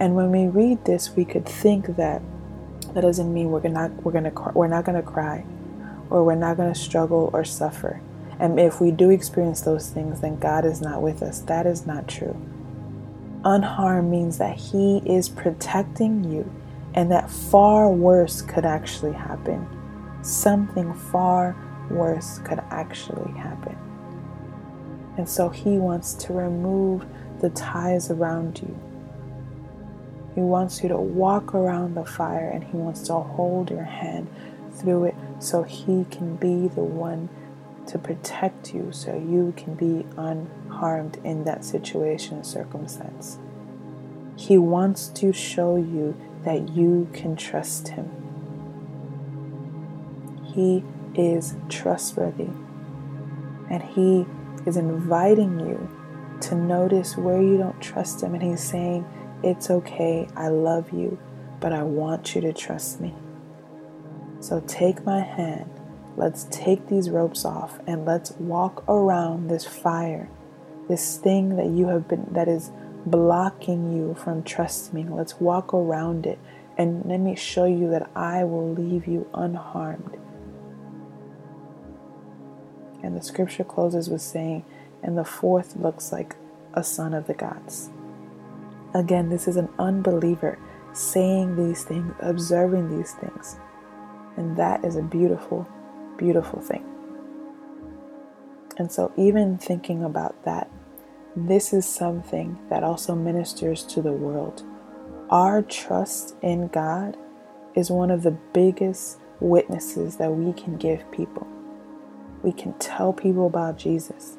And 0.00 0.14
when 0.14 0.30
we 0.32 0.46
read 0.46 0.86
this, 0.86 1.14
we 1.14 1.26
could 1.26 1.46
think 1.46 1.96
that 1.96 2.22
that 2.94 3.02
doesn't 3.02 3.32
mean 3.32 3.50
we're 3.50 3.68
not 3.68 3.92
we're 4.02 4.12
gonna 4.12 4.32
we're 4.54 4.66
not 4.66 4.84
gonna 4.84 5.02
cry, 5.02 5.44
or 6.08 6.24
we're 6.24 6.34
not 6.34 6.56
gonna 6.56 6.74
struggle 6.74 7.30
or 7.34 7.44
suffer. 7.44 8.00
And 8.38 8.58
if 8.58 8.80
we 8.80 8.90
do 8.90 9.10
experience 9.10 9.60
those 9.60 9.90
things, 9.90 10.22
then 10.22 10.38
God 10.38 10.64
is 10.64 10.80
not 10.80 11.02
with 11.02 11.22
us. 11.22 11.40
That 11.42 11.66
is 11.66 11.86
not 11.86 12.08
true. 12.08 12.34
Unharmed 13.44 14.10
means 14.10 14.38
that 14.38 14.56
He 14.56 15.02
is 15.04 15.28
protecting 15.28 16.24
you 16.24 16.50
and 16.94 17.10
that 17.10 17.30
far 17.30 17.90
worse 17.90 18.40
could 18.40 18.64
actually 18.64 19.12
happen. 19.12 19.66
Something 20.22 20.94
far 20.94 21.54
worse 21.90 22.38
could 22.38 22.60
actually 22.70 23.32
happen. 23.32 23.76
And 25.18 25.28
so 25.28 25.50
He 25.50 25.78
wants 25.78 26.14
to 26.14 26.32
remove 26.32 27.04
the 27.40 27.50
ties 27.50 28.10
around 28.10 28.60
you. 28.62 28.89
He 30.34 30.40
wants 30.40 30.82
you 30.82 30.88
to 30.88 30.96
walk 30.96 31.54
around 31.54 31.94
the 31.94 32.04
fire 32.04 32.48
and 32.48 32.64
He 32.64 32.76
wants 32.76 33.02
to 33.02 33.14
hold 33.14 33.70
your 33.70 33.84
hand 33.84 34.28
through 34.72 35.04
it 35.04 35.14
so 35.38 35.62
He 35.62 36.06
can 36.10 36.36
be 36.36 36.68
the 36.68 36.84
one 36.84 37.28
to 37.86 37.98
protect 37.98 38.72
you 38.72 38.92
so 38.92 39.14
you 39.14 39.52
can 39.56 39.74
be 39.74 40.06
unharmed 40.16 41.18
in 41.24 41.44
that 41.44 41.64
situation 41.64 42.44
circumstance. 42.44 43.38
He 44.36 44.56
wants 44.56 45.08
to 45.08 45.32
show 45.32 45.76
you 45.76 46.16
that 46.44 46.70
you 46.70 47.08
can 47.12 47.36
trust 47.36 47.88
Him. 47.88 48.10
He 50.54 50.84
is 51.14 51.56
trustworthy 51.68 52.48
and 53.68 53.82
He 53.82 54.26
is 54.66 54.76
inviting 54.76 55.60
you 55.60 55.88
to 56.42 56.54
notice 56.54 57.16
where 57.16 57.42
you 57.42 57.58
don't 57.58 57.80
trust 57.80 58.22
Him. 58.22 58.34
And 58.34 58.42
He's 58.42 58.62
saying, 58.62 59.04
It's 59.42 59.70
okay, 59.70 60.28
I 60.36 60.48
love 60.48 60.92
you, 60.92 61.18
but 61.60 61.72
I 61.72 61.82
want 61.82 62.34
you 62.34 62.40
to 62.42 62.52
trust 62.52 63.00
me. 63.00 63.14
So 64.40 64.60
take 64.66 65.04
my 65.04 65.20
hand 65.20 65.70
Let's 66.16 66.46
take 66.50 66.88
these 66.88 67.08
ropes 67.08 67.44
off 67.44 67.78
and 67.86 68.04
let's 68.04 68.32
walk 68.32 68.84
around 68.88 69.48
this 69.48 69.64
fire, 69.64 70.28
this 70.88 71.16
thing 71.16 71.56
that 71.56 71.68
you 71.68 71.88
have 71.88 72.08
been, 72.08 72.26
that 72.32 72.48
is 72.48 72.70
blocking 73.06 73.96
you 73.96 74.14
from 74.14 74.42
trusting 74.42 74.94
me. 74.94 75.10
Let's 75.10 75.40
walk 75.40 75.72
around 75.72 76.26
it 76.26 76.38
and 76.76 77.06
let 77.06 77.20
me 77.20 77.36
show 77.36 77.64
you 77.64 77.88
that 77.90 78.10
I 78.14 78.44
will 78.44 78.70
leave 78.72 79.06
you 79.06 79.28
unharmed. 79.32 80.18
And 83.02 83.16
the 83.16 83.22
scripture 83.22 83.64
closes 83.64 84.10
with 84.10 84.20
saying, 84.20 84.64
and 85.02 85.16
the 85.16 85.24
fourth 85.24 85.76
looks 85.76 86.12
like 86.12 86.36
a 86.74 86.84
son 86.84 87.14
of 87.14 87.28
the 87.28 87.34
gods. 87.34 87.88
Again, 88.94 89.28
this 89.28 89.46
is 89.46 89.56
an 89.56 89.68
unbeliever 89.78 90.58
saying 90.92 91.56
these 91.56 91.84
things, 91.84 92.14
observing 92.20 92.96
these 92.96 93.12
things. 93.12 93.56
And 94.36 94.56
that 94.56 94.84
is 94.84 94.96
a 94.96 95.02
beautiful 95.02 95.66
beautiful 96.20 96.60
thing. 96.60 96.84
And 98.76 98.92
so, 98.92 99.12
even 99.16 99.58
thinking 99.58 100.04
about 100.04 100.44
that, 100.44 100.70
this 101.34 101.72
is 101.72 101.86
something 101.86 102.58
that 102.68 102.84
also 102.84 103.14
ministers 103.14 103.84
to 103.86 104.02
the 104.02 104.12
world. 104.12 104.62
Our 105.30 105.62
trust 105.62 106.36
in 106.42 106.68
God 106.68 107.16
is 107.74 107.90
one 107.90 108.10
of 108.10 108.22
the 108.22 108.36
biggest 108.52 109.18
witnesses 109.40 110.16
that 110.16 110.30
we 110.30 110.52
can 110.52 110.76
give 110.76 111.10
people. 111.10 111.46
We 112.42 112.52
can 112.52 112.74
tell 112.74 113.12
people 113.12 113.46
about 113.46 113.78
Jesus. 113.78 114.36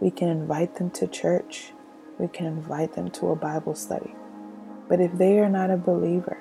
We 0.00 0.10
can 0.10 0.28
invite 0.28 0.76
them 0.76 0.90
to 0.92 1.06
church. 1.06 1.72
We 2.22 2.28
can 2.28 2.46
invite 2.46 2.92
them 2.92 3.10
to 3.10 3.30
a 3.30 3.36
Bible 3.36 3.74
study. 3.74 4.14
But 4.88 5.00
if 5.00 5.12
they 5.18 5.40
are 5.40 5.48
not 5.48 5.72
a 5.72 5.76
believer, 5.76 6.38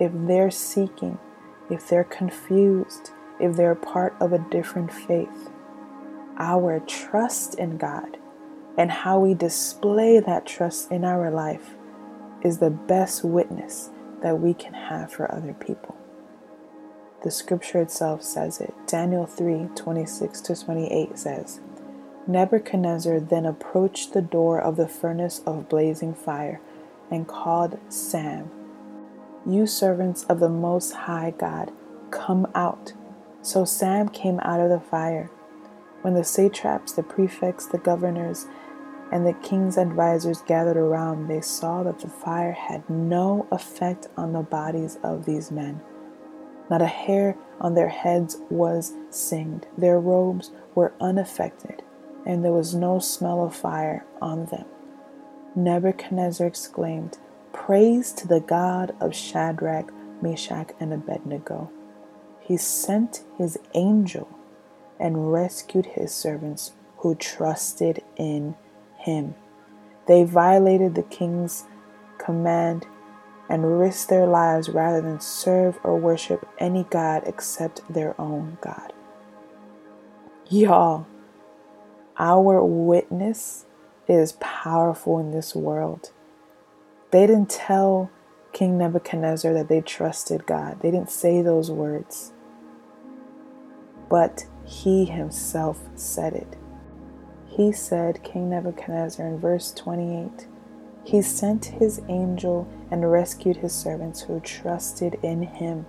if 0.00 0.10
they're 0.14 0.50
seeking, 0.50 1.18
if 1.68 1.86
they're 1.86 2.02
confused, 2.02 3.10
if 3.38 3.54
they're 3.54 3.74
part 3.74 4.14
of 4.20 4.32
a 4.32 4.44
different 4.50 4.90
faith, 4.90 5.50
our 6.38 6.80
trust 6.80 7.56
in 7.56 7.76
God 7.76 8.16
and 8.78 8.90
how 8.90 9.18
we 9.18 9.34
display 9.34 10.18
that 10.18 10.46
trust 10.46 10.90
in 10.90 11.04
our 11.04 11.30
life 11.30 11.74
is 12.40 12.56
the 12.56 12.70
best 12.70 13.22
witness 13.22 13.90
that 14.22 14.40
we 14.40 14.54
can 14.54 14.72
have 14.72 15.12
for 15.12 15.30
other 15.30 15.52
people. 15.52 15.94
The 17.22 17.30
scripture 17.30 17.82
itself 17.82 18.22
says 18.22 18.62
it. 18.62 18.72
Daniel 18.86 19.26
3 19.26 19.68
26 19.74 20.40
to 20.40 20.56
28 20.64 21.18
says, 21.18 21.60
Nebuchadnezzar 22.26 23.18
then 23.20 23.44
approached 23.46 24.12
the 24.12 24.22
door 24.22 24.60
of 24.60 24.76
the 24.76 24.88
furnace 24.88 25.40
of 25.44 25.68
blazing 25.68 26.14
fire 26.14 26.60
and 27.10 27.26
called 27.26 27.78
Sam, 27.88 28.50
You 29.44 29.66
servants 29.66 30.24
of 30.24 30.40
the 30.40 30.48
Most 30.48 30.92
High 30.92 31.34
God, 31.36 31.72
come 32.10 32.46
out. 32.54 32.92
So 33.42 33.64
Sam 33.64 34.08
came 34.08 34.38
out 34.40 34.60
of 34.60 34.70
the 34.70 34.80
fire. 34.80 35.30
When 36.02 36.14
the 36.14 36.24
satraps, 36.24 36.92
the 36.92 37.02
prefects, 37.02 37.66
the 37.66 37.78
governors, 37.78 38.46
and 39.10 39.26
the 39.26 39.34
king's 39.34 39.76
advisers 39.76 40.42
gathered 40.42 40.76
around, 40.76 41.28
they 41.28 41.40
saw 41.40 41.82
that 41.82 41.98
the 41.98 42.08
fire 42.08 42.52
had 42.52 42.88
no 42.88 43.46
effect 43.50 44.08
on 44.16 44.32
the 44.32 44.42
bodies 44.42 44.98
of 45.02 45.26
these 45.26 45.50
men. 45.50 45.80
Not 46.70 46.80
a 46.80 46.86
hair 46.86 47.36
on 47.60 47.74
their 47.74 47.90
heads 47.90 48.38
was 48.48 48.94
singed. 49.10 49.66
Their 49.76 50.00
robes 50.00 50.50
were 50.74 50.94
unaffected, 51.00 51.82
and 52.26 52.44
there 52.44 52.52
was 52.52 52.74
no 52.74 52.98
smell 52.98 53.44
of 53.44 53.54
fire 53.54 54.04
on 54.20 54.46
them. 54.46 54.64
Nebuchadnezzar 55.54 56.46
exclaimed, 56.46 57.18
Praise 57.52 58.12
to 58.12 58.26
the 58.26 58.40
God 58.40 58.94
of 59.00 59.14
Shadrach, 59.14 59.92
Meshach, 60.22 60.70
and 60.80 60.92
Abednego. 60.92 61.70
He 62.40 62.56
sent 62.56 63.22
his 63.36 63.58
angel 63.74 64.28
and 64.98 65.32
rescued 65.32 65.86
his 65.86 66.14
servants 66.14 66.72
who 66.98 67.14
trusted 67.14 68.02
in 68.16 68.54
him. 68.96 69.34
They 70.06 70.24
violated 70.24 70.94
the 70.94 71.02
king's 71.02 71.64
command 72.18 72.86
and 73.48 73.78
risked 73.78 74.08
their 74.08 74.26
lives 74.26 74.68
rather 74.68 75.00
than 75.00 75.20
serve 75.20 75.78
or 75.84 75.98
worship 75.98 76.48
any 76.58 76.84
God 76.84 77.24
except 77.26 77.82
their 77.92 78.18
own 78.20 78.58
God. 78.60 78.92
Y'all, 80.48 81.06
our 82.18 82.64
witness 82.64 83.66
is 84.08 84.32
powerful 84.40 85.18
in 85.18 85.30
this 85.30 85.54
world. 85.54 86.10
They 87.10 87.26
didn't 87.26 87.50
tell 87.50 88.10
King 88.52 88.78
Nebuchadnezzar 88.78 89.52
that 89.54 89.68
they 89.68 89.80
trusted 89.80 90.46
God, 90.46 90.80
they 90.80 90.90
didn't 90.90 91.10
say 91.10 91.42
those 91.42 91.70
words. 91.70 92.32
But 94.08 94.44
he 94.64 95.06
himself 95.06 95.80
said 95.94 96.34
it. 96.34 96.56
He 97.46 97.72
said, 97.72 98.22
King 98.22 98.50
Nebuchadnezzar, 98.50 99.26
in 99.26 99.38
verse 99.38 99.72
28, 99.72 100.46
He 101.04 101.20
sent 101.20 101.66
his 101.66 102.00
angel 102.08 102.66
and 102.90 103.10
rescued 103.10 103.58
his 103.58 103.72
servants 103.74 104.22
who 104.22 104.40
trusted 104.40 105.18
in 105.22 105.42
him. 105.42 105.84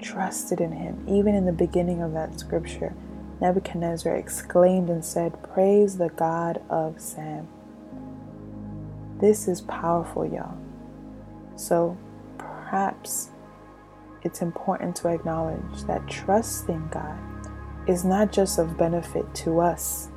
Trusted 0.00 0.60
in 0.60 0.72
him. 0.72 1.04
Even 1.08 1.34
in 1.34 1.46
the 1.46 1.52
beginning 1.52 2.02
of 2.02 2.12
that 2.12 2.38
scripture, 2.38 2.94
Nebuchadnezzar 3.40 4.14
exclaimed 4.14 4.88
and 4.88 5.04
said, 5.04 5.42
Praise 5.42 5.98
the 5.98 6.10
God 6.10 6.62
of 6.70 7.00
Sam. 7.00 7.48
This 9.18 9.48
is 9.48 9.60
powerful, 9.62 10.24
y'all. 10.24 10.56
So 11.56 11.96
perhaps 12.38 13.30
it's 14.22 14.42
important 14.42 14.96
to 14.96 15.08
acknowledge 15.08 15.84
that 15.86 16.08
trusting 16.08 16.88
God 16.90 17.18
is 17.88 18.04
not 18.04 18.32
just 18.32 18.58
of 18.58 18.78
benefit 18.78 19.34
to 19.34 19.60
us, 19.60 20.08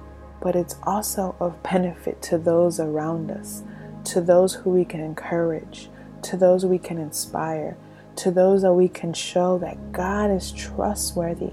but 0.41 0.55
it's 0.55 0.75
also 0.83 1.35
of 1.39 1.61
benefit 1.71 2.21
to 2.23 2.37
those 2.37 2.79
around 2.79 3.31
us, 3.31 3.63
to 4.05 4.21
those 4.21 4.53
who 4.53 4.69
we 4.69 4.85
can 4.85 5.01
encourage, 5.01 5.89
to 6.23 6.37
those 6.37 6.65
we 6.65 6.79
can 6.79 6.97
inspire, 6.97 7.77
to 8.15 8.31
those 8.31 8.61
that 8.61 8.73
we 8.73 8.87
can 8.87 9.13
show 9.13 9.57
that 9.59 9.91
God 9.91 10.31
is 10.31 10.51
trustworthy 10.51 11.51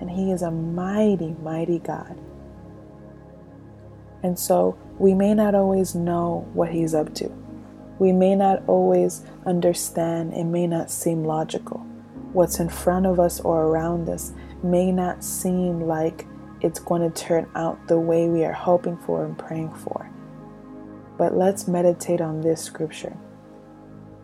and 0.00 0.10
He 0.10 0.30
is 0.32 0.42
a 0.42 0.50
mighty, 0.50 1.34
mighty 1.42 1.78
God. 1.78 2.18
And 4.22 4.38
so 4.38 4.78
we 4.98 5.14
may 5.14 5.34
not 5.34 5.54
always 5.54 5.94
know 5.94 6.48
what 6.52 6.70
He's 6.70 6.94
up 6.94 7.14
to. 7.16 7.30
We 7.98 8.12
may 8.12 8.34
not 8.34 8.62
always 8.68 9.22
understand, 9.46 10.32
it 10.34 10.44
may 10.44 10.66
not 10.66 10.90
seem 10.90 11.24
logical. 11.24 11.78
What's 12.32 12.60
in 12.60 12.68
front 12.68 13.06
of 13.06 13.18
us 13.18 13.40
or 13.40 13.64
around 13.64 14.08
us 14.08 14.32
may 14.62 14.92
not 14.92 15.24
seem 15.24 15.80
like 15.80 16.26
it's 16.60 16.80
going 16.80 17.02
to 17.02 17.24
turn 17.24 17.48
out 17.54 17.88
the 17.88 17.98
way 17.98 18.28
we 18.28 18.44
are 18.44 18.52
hoping 18.52 18.96
for 18.98 19.24
and 19.24 19.38
praying 19.38 19.74
for. 19.74 20.10
But 21.16 21.36
let's 21.36 21.66
meditate 21.66 22.20
on 22.20 22.40
this 22.40 22.62
scripture 22.62 23.16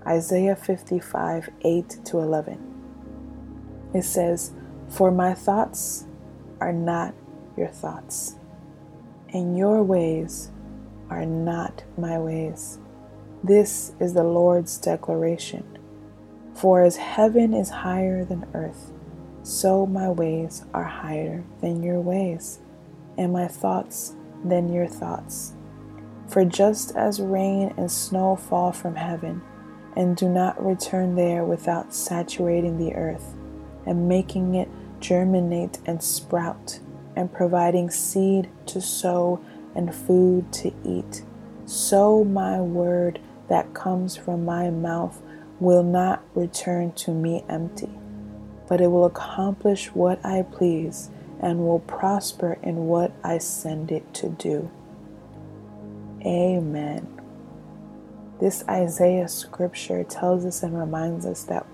Isaiah 0.07 0.57
55 0.57 1.49
8 1.63 1.99
to 2.05 2.19
11. 2.19 2.75
It 3.95 4.03
says, 4.03 4.53
For 4.95 5.11
my 5.11 5.35
thoughts 5.35 6.07
are 6.61 6.73
not 6.73 7.17
your 7.57 7.67
thoughts, 7.67 8.37
and 9.29 9.59
your 9.59 9.83
ways 9.83 10.53
are 11.11 11.27
not 11.27 11.83
my 11.99 12.17
ways. 12.17 12.79
This 13.43 13.91
is 13.99 14.15
the 14.15 14.23
Lord's 14.23 14.79
declaration. 14.79 15.65
For 16.55 16.85
as 16.85 16.95
heaven 16.95 17.55
is 17.55 17.71
higher 17.71 18.25
than 18.25 18.47
earth, 18.55 18.93
so 19.43 19.85
my 19.85 20.09
ways 20.11 20.65
are 20.73 20.85
higher 20.85 21.43
than 21.61 21.83
your 21.83 22.01
ways, 22.01 22.61
and 23.19 23.33
my 23.33 23.49
thoughts 23.49 24.15
than 24.45 24.73
your 24.73 24.87
thoughts. 24.87 25.55
For 26.29 26.45
just 26.45 26.95
as 26.95 27.21
rain 27.21 27.75
and 27.77 27.91
snow 27.91 28.37
fall 28.37 28.71
from 28.71 28.95
heaven, 28.95 29.43
and 29.97 30.17
do 30.17 30.29
not 30.29 30.65
return 30.65 31.17
there 31.17 31.45
without 31.45 31.93
saturating 31.93 32.79
the 32.79 32.95
earth, 32.95 33.35
and 33.87 34.09
making 34.09 34.55
it 34.55 34.69
germinate 35.05 35.79
and 35.87 36.03
sprout, 36.03 36.81
and 37.17 37.33
providing 37.33 37.91
seed 37.91 38.49
to 38.67 38.81
sow 38.81 39.45
and 39.75 39.95
food 39.95 40.53
to 40.53 40.73
eat, 40.85 41.23
so 41.67 42.25
my 42.25 42.61
word 42.61 43.21
that 43.49 43.75
comes 43.75 44.17
from 44.17 44.45
my 44.45 44.71
mouth 44.71 45.21
will 45.61 45.83
not 45.83 46.23
return 46.35 46.93
to 46.93 47.13
me 47.13 47.45
empty 47.49 47.91
but 48.69 48.81
it 48.81 48.89
will 48.89 49.05
accomplish 49.05 49.89
what 49.89 50.25
I 50.25 50.43
please 50.43 51.11
and 51.41 51.59
will 51.61 51.81
prosper 51.81 52.59
in 52.63 52.87
what 52.87 53.13
I 53.23 53.39
send 53.39 53.93
it 53.93 54.15
to 54.15 54.31
do. 54.31 54.71
Amen. 56.25 57.07
This 58.41 58.65
Isaiah 58.69 59.29
scripture 59.29 60.05
tells 60.05 60.45
us 60.45 60.63
and 60.63 60.79
reminds 60.79 61.27
us 61.27 61.45
that 61.45 61.67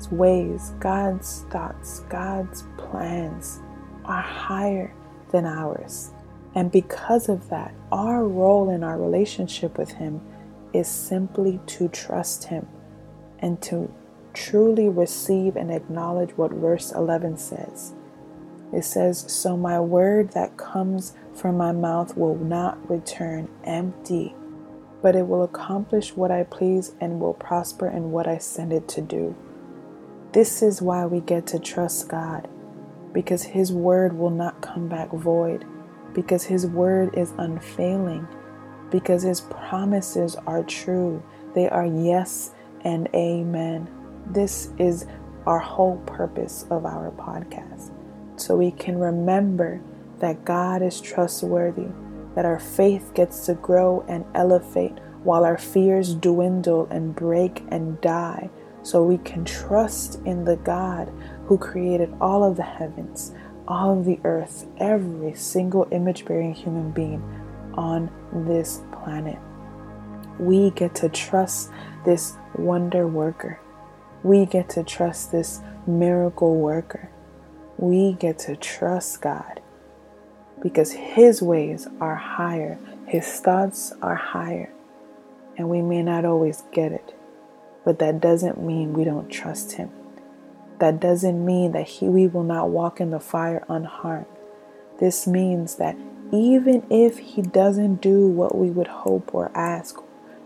God's 0.00 0.12
ways, 0.12 0.72
God's 0.80 1.44
thoughts, 1.50 2.00
God's 2.08 2.64
plans 2.78 3.60
are 4.06 4.22
higher 4.22 4.94
than 5.30 5.44
ours. 5.44 6.12
And 6.54 6.72
because 6.72 7.28
of 7.28 7.50
that, 7.50 7.74
our 7.92 8.24
role 8.24 8.70
in 8.70 8.82
our 8.82 8.98
relationship 8.98 9.76
with 9.76 9.90
Him 9.92 10.22
is 10.72 10.88
simply 10.88 11.60
to 11.66 11.88
trust 11.88 12.44
Him 12.44 12.66
and 13.40 13.60
to 13.60 13.92
truly 14.32 14.88
receive 14.88 15.54
and 15.56 15.70
acknowledge 15.70 16.30
what 16.30 16.52
verse 16.52 16.92
11 16.92 17.36
says. 17.36 17.92
It 18.72 18.86
says, 18.86 19.30
So 19.30 19.54
my 19.54 19.80
word 19.80 20.30
that 20.30 20.56
comes 20.56 21.12
from 21.34 21.58
my 21.58 21.72
mouth 21.72 22.16
will 22.16 22.36
not 22.36 22.88
return 22.88 23.50
empty, 23.64 24.34
but 25.02 25.14
it 25.14 25.28
will 25.28 25.42
accomplish 25.42 26.16
what 26.16 26.30
I 26.30 26.44
please 26.44 26.92
and 27.02 27.20
will 27.20 27.34
prosper 27.34 27.86
in 27.90 28.12
what 28.12 28.26
I 28.26 28.38
send 28.38 28.72
it 28.72 28.88
to 28.88 29.02
do. 29.02 29.36
This 30.32 30.62
is 30.62 30.80
why 30.80 31.06
we 31.06 31.20
get 31.20 31.48
to 31.48 31.58
trust 31.58 32.08
God, 32.08 32.46
because 33.12 33.42
His 33.42 33.72
word 33.72 34.16
will 34.16 34.30
not 34.30 34.60
come 34.62 34.88
back 34.88 35.10
void, 35.10 35.64
because 36.14 36.44
His 36.44 36.66
word 36.66 37.18
is 37.18 37.32
unfailing, 37.38 38.28
because 38.92 39.24
His 39.24 39.40
promises 39.40 40.36
are 40.46 40.62
true. 40.62 41.20
They 41.54 41.68
are 41.68 41.86
yes 41.86 42.52
and 42.82 43.08
amen. 43.12 43.90
This 44.26 44.70
is 44.78 45.06
our 45.46 45.58
whole 45.58 45.96
purpose 46.06 46.64
of 46.70 46.86
our 46.86 47.10
podcast. 47.10 47.90
So 48.36 48.56
we 48.56 48.70
can 48.70 48.98
remember 48.98 49.80
that 50.20 50.44
God 50.44 50.80
is 50.80 51.00
trustworthy, 51.00 51.88
that 52.36 52.44
our 52.44 52.60
faith 52.60 53.12
gets 53.14 53.46
to 53.46 53.54
grow 53.54 54.04
and 54.08 54.24
elevate 54.36 54.96
while 55.24 55.44
our 55.44 55.58
fears 55.58 56.14
dwindle 56.14 56.86
and 56.90 57.16
break 57.16 57.64
and 57.68 58.00
die, 58.00 58.48
so 58.82 59.02
we 59.02 59.18
can 59.18 59.44
trust 59.44 60.20
in 60.24 60.44
the 60.44 60.56
God 60.56 61.12
who 61.46 61.58
created 61.58 62.14
all 62.20 62.42
of 62.42 62.56
the 62.56 62.62
heavens, 62.62 63.32
all 63.68 63.98
of 63.98 64.04
the 64.04 64.20
earth, 64.24 64.66
every 64.78 65.34
single 65.34 65.86
image 65.90 66.24
bearing 66.24 66.54
human 66.54 66.90
being 66.90 67.22
on 67.74 68.10
this 68.32 68.82
planet. 68.92 69.38
We 70.38 70.70
get 70.70 70.94
to 70.96 71.08
trust 71.08 71.70
this 72.04 72.36
wonder 72.56 73.06
worker. 73.06 73.60
We 74.22 74.46
get 74.46 74.68
to 74.70 74.82
trust 74.82 75.32
this 75.32 75.60
miracle 75.86 76.56
worker. 76.56 77.10
We 77.76 78.14
get 78.14 78.38
to 78.40 78.56
trust 78.56 79.22
God 79.22 79.60
because 80.62 80.92
His 80.92 81.42
ways 81.42 81.86
are 82.00 82.16
higher, 82.16 82.78
His 83.06 83.26
thoughts 83.26 83.92
are 84.02 84.14
higher, 84.14 84.72
and 85.56 85.68
we 85.68 85.82
may 85.82 86.02
not 86.02 86.24
always 86.24 86.62
get 86.72 86.92
it. 86.92 87.14
But 87.84 87.98
that 87.98 88.20
doesn't 88.20 88.62
mean 88.62 88.92
we 88.92 89.04
don't 89.04 89.30
trust 89.30 89.72
Him. 89.72 89.90
That 90.80 90.98
doesn't 90.98 91.44
mean 91.44 91.72
that 91.72 91.86
he, 91.86 92.08
we 92.08 92.26
will 92.26 92.42
not 92.42 92.70
walk 92.70 93.00
in 93.00 93.10
the 93.10 93.20
fire 93.20 93.64
unharmed. 93.68 94.26
This 94.98 95.26
means 95.26 95.76
that 95.76 95.96
even 96.32 96.86
if 96.90 97.18
He 97.18 97.42
doesn't 97.42 98.00
do 98.00 98.26
what 98.26 98.56
we 98.56 98.70
would 98.70 98.86
hope 98.86 99.34
or 99.34 99.50
ask 99.54 99.98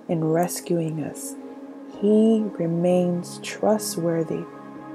in 0.09 0.25
rescuing 0.25 1.03
us, 1.03 1.35
He 2.01 2.43
remains 2.59 3.39
trustworthy 3.43 4.45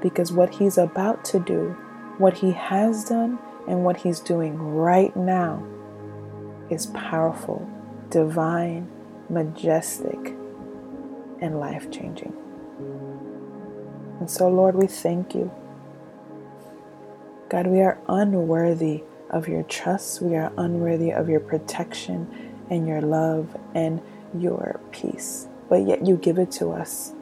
because 0.02 0.32
what 0.32 0.54
He's 0.54 0.78
about 0.78 1.24
to 1.26 1.38
do, 1.38 1.76
what 2.18 2.34
He 2.34 2.52
has 2.52 3.04
done, 3.04 3.38
and 3.66 3.84
what 3.84 3.98
He's 3.98 4.20
doing 4.20 4.58
right 4.58 5.14
now 5.16 5.66
is 6.70 6.86
powerful, 6.86 7.68
divine, 8.10 8.88
majestic, 9.28 10.18
and 11.40 11.58
life 11.58 11.90
changing. 11.90 12.32
And 14.20 14.30
so, 14.30 14.48
Lord, 14.48 14.74
we 14.74 14.86
thank 14.86 15.34
you. 15.34 15.50
God, 17.48 17.66
we 17.66 17.80
are 17.80 17.98
unworthy 18.08 19.02
of 19.30 19.48
your 19.48 19.62
trust. 19.64 20.20
We 20.20 20.36
are 20.36 20.52
unworthy 20.56 21.10
of 21.10 21.28
your 21.28 21.40
protection 21.40 22.28
and 22.70 22.86
your 22.86 23.00
love 23.00 23.56
and 23.74 24.00
your 24.38 24.80
peace. 24.92 25.48
But 25.68 25.86
yet 25.86 26.06
you 26.06 26.16
give 26.16 26.38
it 26.38 26.50
to 26.52 26.70
us. 26.70 27.12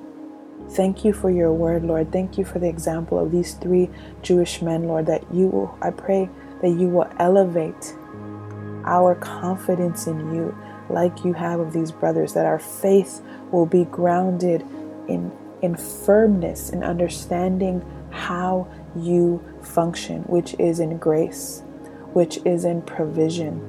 Thank 0.70 1.04
you 1.04 1.12
for 1.12 1.30
your 1.30 1.52
word, 1.52 1.84
Lord. 1.84 2.12
Thank 2.12 2.36
you 2.36 2.44
for 2.44 2.58
the 2.58 2.68
example 2.68 3.18
of 3.18 3.30
these 3.30 3.54
three 3.54 3.88
Jewish 4.22 4.60
men, 4.60 4.84
Lord, 4.84 5.06
that 5.06 5.22
you 5.32 5.46
will, 5.48 5.78
I 5.80 5.90
pray 5.90 6.28
that 6.60 6.70
you 6.70 6.88
will 6.88 7.08
elevate 7.18 7.96
our 8.84 9.14
confidence 9.14 10.06
in 10.06 10.34
you 10.34 10.56
like 10.90 11.24
you 11.24 11.32
have 11.32 11.60
of 11.60 11.72
these 11.72 11.92
brothers, 11.92 12.34
that 12.34 12.46
our 12.46 12.58
faith 12.58 13.22
will 13.50 13.66
be 13.66 13.84
grounded 13.84 14.64
in 15.08 15.32
in 15.62 15.76
firmness 15.76 16.70
in 16.70 16.84
understanding 16.84 17.84
how 18.10 18.68
you 18.96 19.42
function, 19.60 20.22
which 20.22 20.54
is 20.58 20.80
in 20.80 20.96
grace, 20.98 21.62
which 22.12 22.38
is 22.44 22.64
in 22.64 22.82
provision. 22.82 23.60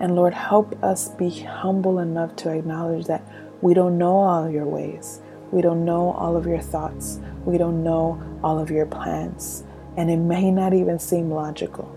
And 0.00 0.16
Lord, 0.16 0.34
help 0.34 0.82
us 0.82 1.08
be 1.08 1.30
humble 1.30 2.00
enough 2.00 2.34
to 2.36 2.50
acknowledge 2.50 3.06
that 3.06 3.22
we 3.60 3.74
don't 3.74 3.96
know 3.96 4.16
all 4.16 4.50
your 4.50 4.66
ways. 4.66 5.20
We 5.52 5.62
don't 5.62 5.84
know 5.84 6.12
all 6.12 6.36
of 6.36 6.46
your 6.46 6.60
thoughts. 6.60 7.20
We 7.44 7.58
don't 7.58 7.84
know 7.84 8.20
all 8.42 8.58
of 8.58 8.70
your 8.70 8.86
plans. 8.86 9.62
And 9.96 10.10
it 10.10 10.16
may 10.16 10.50
not 10.50 10.74
even 10.74 10.98
seem 10.98 11.30
logical. 11.30 11.94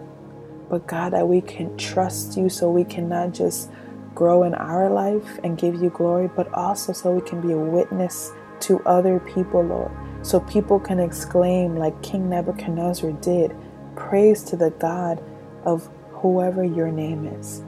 But 0.70 0.86
God, 0.88 1.14
that 1.14 1.28
we 1.28 1.42
can 1.42 1.76
trust 1.78 2.38
you 2.38 2.50
so 2.50 2.70
we 2.70 2.84
cannot 2.84 3.34
just 3.34 3.72
grow 4.16 4.44
in 4.44 4.56
our 4.56 4.90
life 4.90 5.40
and 5.44 5.58
give 5.58 5.76
you 5.76 5.90
glory, 5.90 6.30
but 6.36 6.52
also 6.54 6.94
so 6.94 7.12
we 7.12 7.22
can 7.22 7.42
be 7.42 7.52
a 7.52 7.58
witness 7.58 8.32
to 8.62 8.80
other 8.86 9.20
people, 9.20 9.62
Lord, 9.62 9.92
so 10.22 10.40
people 10.40 10.80
can 10.80 11.00
exclaim, 11.00 11.76
like 11.76 12.02
King 12.02 12.30
Nebuchadnezzar 12.30 13.12
did, 13.12 13.54
praise 13.96 14.44
to 14.46 14.56
the 14.56 14.72
God 14.72 15.22
of 15.66 15.90
whoever 16.12 16.64
your 16.64 16.92
name 16.92 17.28
is. 17.28 17.62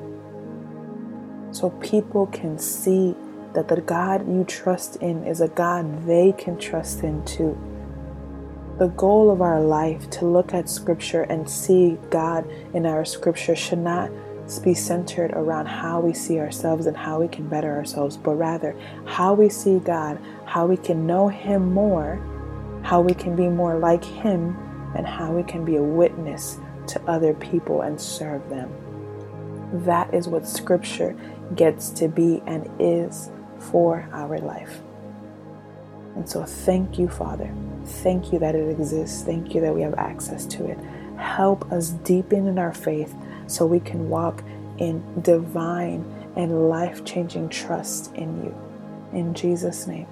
So 1.52 1.70
people 1.82 2.28
can 2.28 2.58
see 2.58 3.16
that 3.54 3.68
the 3.68 3.82
God 3.82 4.28
you 4.28 4.44
trust 4.44 4.98
in 4.98 5.24
is 5.26 5.42
a 5.42 5.48
God 5.48 6.06
they 6.06 6.32
can 6.32 6.58
trust 6.58 7.04
in 7.04 7.24
too. 7.26 7.58
The 8.78 8.90
goal 8.90 9.32
of 9.32 9.42
our 9.42 9.60
life 9.60 10.10
to 10.12 10.26
look 10.26 10.54
at 10.54 10.70
Scripture 10.70 11.24
and 11.24 11.50
see 11.50 11.98
God 12.12 12.48
in 12.74 12.86
our 12.86 13.06
Scripture 13.06 13.56
should 13.56 13.80
not 13.80 14.12
be 14.64 14.74
centered 14.74 15.32
around 15.32 15.66
how 15.66 16.00
we 16.00 16.14
see 16.14 16.40
ourselves 16.40 16.86
and 16.86 16.96
how 16.96 17.20
we 17.20 17.28
can 17.28 17.48
better 17.48 17.76
ourselves, 17.76 18.16
but 18.16 18.36
rather 18.36 18.76
how 19.06 19.34
we 19.34 19.50
see 19.50 19.80
God, 19.80 20.20
how 20.46 20.66
we 20.66 20.78
can 20.78 21.06
know 21.06 21.28
Him 21.28 21.74
more, 21.74 22.20
how 22.84 23.02
we 23.02 23.14
can 23.14 23.36
be 23.36 23.50
more 23.50 23.78
like 23.78 24.04
Him, 24.04 24.58
and 24.96 25.06
how 25.06 25.32
we 25.34 25.44
can 25.44 25.66
be 25.66 25.76
a 25.76 25.84
witness 25.84 26.60
to 26.88 27.02
other 27.10 27.34
people 27.34 27.82
and 27.82 28.00
serve 28.00 28.50
them. 28.50 28.72
That 29.86 30.14
is 30.14 30.28
what 30.28 30.48
Scripture 30.48 31.16
gets 31.56 31.90
to 31.92 32.08
be 32.08 32.42
and 32.46 32.70
is 32.80 33.30
for 33.60 34.08
our 34.14 34.40
life. 34.40 34.80
And 36.16 36.28
so, 36.28 36.46
thank 36.46 36.98
you, 36.98 37.10
Father. 37.10 37.54
Thank 37.86 38.32
you 38.32 38.40
that 38.40 38.56
it 38.56 38.70
exists. 38.70 39.24
Thank 39.24 39.54
you 39.54 39.62
that 39.62 39.76
we 39.76 39.82
have 39.82 39.94
access 39.96 40.46
to 40.48 40.66
it. 40.66 40.80
Help 41.18 41.72
us 41.72 41.90
deepen 41.90 42.48
in 42.48 42.58
our 42.58 42.74
faith 42.74 43.14
so 43.48 43.66
we 43.66 43.80
can 43.80 44.10
walk 44.10 44.44
in 44.78 45.04
divine 45.22 46.06
and 46.36 46.70
life 46.70 47.04
changing 47.04 47.50
trust 47.50 48.14
in 48.16 48.44
you. 48.44 48.56
In 49.14 49.34
Jesus' 49.34 49.88
name, 49.88 50.08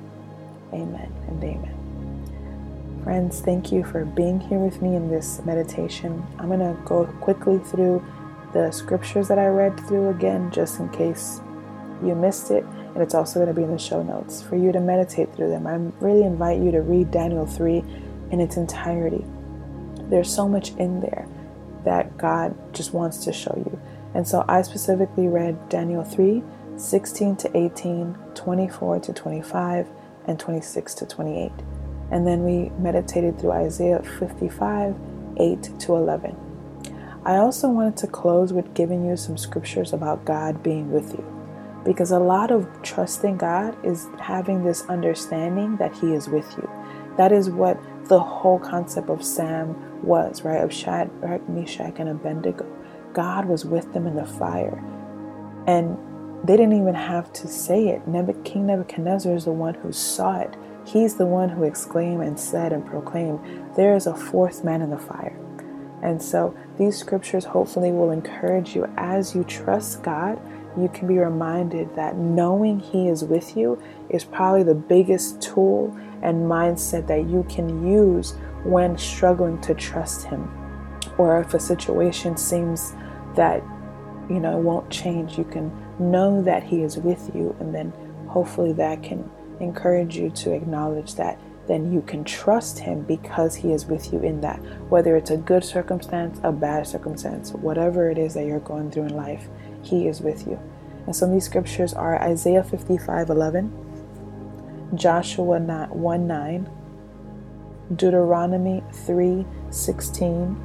amen 0.74 1.13
and 1.28 1.43
amen. 1.43 3.02
Friends, 3.04 3.41
thank 3.41 3.71
you 3.71 3.84
for 3.84 4.04
being 4.04 4.39
here 4.39 4.58
with 4.58 4.82
me 4.82 4.95
in 4.95 5.10
this 5.10 5.39
meditation. 5.45 6.26
I'm 6.39 6.48
going 6.48 6.60
to 6.60 6.76
go 6.86 7.06
quickly 7.21 7.60
through 7.60 8.04
the 8.52 8.71
scriptures 8.71 9.28
that 9.28 9.38
I 9.38 9.45
read 9.48 9.80
through 9.88 10.10
again, 10.10 10.50
just 10.50 10.80
in 10.80 10.89
case 10.89 11.39
you 12.04 12.15
missed 12.15 12.50
it. 12.50 12.63
And 12.63 13.04
it's 13.04 13.13
also 13.13 13.36
going 13.36 13.54
to 13.54 13.54
be 13.54 13.63
in 13.63 13.71
the 13.71 13.78
show 13.78 14.02
notes 14.02 14.41
for 14.41 14.56
you 14.56 14.71
to 14.71 14.80
meditate 14.80 15.36
through 15.36 15.50
them. 15.50 15.67
I 15.67 15.76
really 16.04 16.24
invite 16.24 16.60
you 16.60 16.71
to 16.71 16.82
read 16.82 17.12
Daniel 17.12 17.45
3 17.45 17.84
in 18.32 18.39
its 18.39 18.58
entirety. 18.58 19.24
There's 20.10 20.34
so 20.34 20.48
much 20.48 20.71
in 20.78 21.02
there 21.02 21.28
that 21.86 22.17
God 22.17 22.56
just 22.74 22.93
wants 22.93 23.24
to 23.26 23.34
show 23.34 23.54
you. 23.56 23.80
And 24.13 24.28
so 24.28 24.43
I 24.48 24.62
specifically 24.62 25.28
read 25.28 25.69
Daniel 25.69 26.04
3 26.04 26.43
16 26.78 27.38
to 27.38 27.58
18, 27.58 28.17
24 28.34 29.00
to 29.00 29.13
25, 29.13 29.88
and 30.28 30.39
26 30.39 30.93
to 30.95 31.06
28. 31.06 31.52
And 32.12 32.28
then 32.28 32.43
we 32.43 32.69
meditated 32.78 33.39
through 33.39 33.52
Isaiah 33.52 34.02
55 34.19 34.95
8 35.38 35.80
to 35.80 35.95
11. 35.95 36.36
I 37.26 37.38
also 37.38 37.69
wanted 37.69 37.98
to 37.98 38.08
close 38.08 38.54
with 38.54 38.74
giving 38.74 39.06
you 39.06 39.17
some 39.17 39.38
scriptures 39.38 39.93
about 39.93 40.26
God 40.26 40.62
being 40.62 40.91
with 40.91 41.12
you. 41.13 41.26
Because 41.84 42.12
a 42.12 42.19
lot 42.19 42.52
of 42.52 42.67
trusting 42.84 43.38
God 43.38 43.76
is 43.86 44.08
having 44.19 44.63
this 44.63 44.84
understanding 44.88 45.78
that 45.78 45.93
He 45.93 46.13
is 46.13 46.28
with 46.28 46.52
you. 46.58 46.69
That 47.17 47.32
is 47.32 47.50
what 47.50 47.80
the 48.08 48.19
whole 48.19 48.60
concept 48.60 49.10
of 49.10 49.24
Sam 49.24 49.76
was, 50.05 50.43
right? 50.43 50.63
Of 50.63 50.71
Shadrach, 50.71 51.47
Meshach, 51.49 51.95
and 51.97 52.09
Abednego. 52.09 52.65
God 53.13 53.45
was 53.45 53.65
with 53.65 53.93
them 53.93 54.07
in 54.07 54.15
the 54.15 54.25
fire. 54.25 54.83
And 55.67 55.97
they 56.45 56.57
didn't 56.57 56.79
even 56.79 56.95
have 56.95 57.33
to 57.33 57.47
say 57.47 57.87
it. 57.87 58.03
King 58.43 58.67
Nebuchadnezzar 58.67 59.33
is 59.33 59.45
the 59.45 59.51
one 59.51 59.73
who 59.73 59.91
saw 59.91 60.39
it. 60.39 60.55
He's 60.85 61.15
the 61.15 61.25
one 61.25 61.49
who 61.49 61.63
exclaimed 61.63 62.21
and 62.21 62.39
said 62.39 62.71
and 62.71 62.85
proclaimed, 62.85 63.39
There 63.75 63.95
is 63.95 64.05
a 64.05 64.15
fourth 64.15 64.63
man 64.63 64.81
in 64.81 64.91
the 64.91 64.99
fire. 64.99 65.35
And 66.03 66.21
so 66.21 66.55
these 66.77 66.97
scriptures 66.97 67.45
hopefully 67.45 67.91
will 67.91 68.11
encourage 68.11 68.75
you 68.75 68.87
as 68.97 69.33
you 69.33 69.43
trust 69.43 70.03
God. 70.03 70.39
You 70.77 70.89
can 70.89 71.07
be 71.07 71.17
reminded 71.17 71.95
that 71.95 72.17
knowing 72.17 72.79
He 72.79 73.07
is 73.07 73.23
with 73.23 73.57
you 73.57 73.81
is 74.09 74.23
probably 74.23 74.61
the 74.61 74.75
biggest 74.75 75.41
tool 75.41 75.97
and 76.21 76.45
mindset 76.45 77.07
that 77.07 77.27
you 77.27 77.43
can 77.49 77.87
use 77.87 78.35
when 78.65 78.97
struggling 78.97 79.62
to 79.62 79.73
trust 79.73 80.25
Him. 80.25 80.51
Or 81.17 81.39
if 81.39 81.54
a 81.54 81.60
situation 81.60 82.36
seems 82.36 82.93
that, 83.36 83.63
you 84.30 84.39
know, 84.39 84.58
won't 84.58 84.89
change, 84.89 85.38
you 85.38 85.45
can 85.45 85.71
know 85.99 86.41
that 86.41 86.63
He 86.63 86.82
is 86.82 86.97
with 86.97 87.32
you, 87.34 87.56
and 87.60 87.73
then 87.73 87.93
hopefully 88.28 88.73
that 88.73 89.01
can 89.01 89.30
encourage 89.60 90.17
you 90.17 90.30
to 90.30 90.51
acknowledge 90.51 91.15
that 91.15 91.39
then 91.67 91.91
you 91.91 92.01
can 92.01 92.23
trust 92.23 92.80
him 92.80 93.01
because 93.01 93.56
he 93.56 93.71
is 93.71 93.86
with 93.86 94.13
you 94.13 94.19
in 94.19 94.41
that. 94.41 94.58
Whether 94.89 95.15
it's 95.15 95.32
a 95.32 95.38
good 95.38 95.63
circumstance, 95.63 96.39
a 96.43 96.51
bad 96.51 96.88
circumstance, 96.88 97.51
whatever 97.54 98.10
it 98.10 98.17
is 98.17 98.34
that 98.36 98.45
you're 98.45 98.60
going 98.60 98.91
through 98.91 99.06
in 99.06 99.15
life, 99.15 99.47
he 99.82 100.08
is 100.08 100.21
with 100.21 100.47
you. 100.47 100.60
And 101.06 101.15
some 101.15 101.30
of 101.30 101.34
these 101.34 101.45
scriptures 101.45 101.93
are 101.93 102.21
Isaiah 102.21 102.63
55 102.63 103.30
11, 103.30 104.91
Joshua 104.95 105.60
1 105.60 106.28
9, 106.28 106.69
Deuteronomy 107.93 108.84
3:16, 108.91 110.56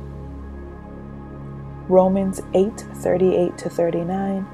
Romans 1.89 2.41
8:38 2.55 3.59
to 3.59 3.69
39, 3.69 4.47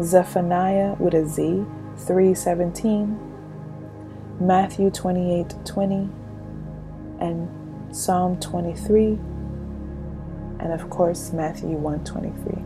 Zephaniah 0.00 0.94
with 0.98 1.14
a 1.14 1.26
Z 1.26 1.66
317, 1.96 3.18
Matthew 4.40 4.90
28:20, 4.90 5.64
20, 5.64 6.08
and 7.18 7.48
Psalm 7.94 8.38
23, 8.38 9.18
and 10.60 10.72
of 10.72 10.88
course 10.88 11.32
Matthew 11.34 11.76
123. 11.76 12.64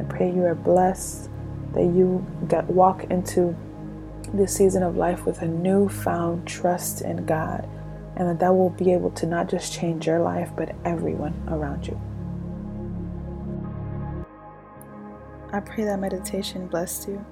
I 0.00 0.02
pray 0.04 0.32
you 0.32 0.44
are 0.44 0.56
blessed, 0.56 1.30
that 1.74 1.84
you 1.84 2.26
get 2.48 2.68
walk 2.68 3.04
into 3.04 3.54
this 4.32 4.52
season 4.52 4.82
of 4.82 4.96
life 4.96 5.24
with 5.26 5.42
a 5.42 5.46
newfound 5.46 6.44
trust 6.46 7.02
in 7.02 7.24
God, 7.24 7.68
and 8.16 8.28
that 8.28 8.38
that 8.40 8.54
will 8.54 8.70
be 8.70 8.92
able 8.92 9.10
to 9.12 9.26
not 9.26 9.48
just 9.48 9.72
change 9.72 10.06
your 10.06 10.20
life, 10.20 10.50
but 10.56 10.74
everyone 10.84 11.34
around 11.48 11.86
you. 11.86 12.00
I 15.52 15.60
pray 15.60 15.84
that 15.84 16.00
meditation 16.00 16.66
blessed 16.66 17.08
you. 17.08 17.24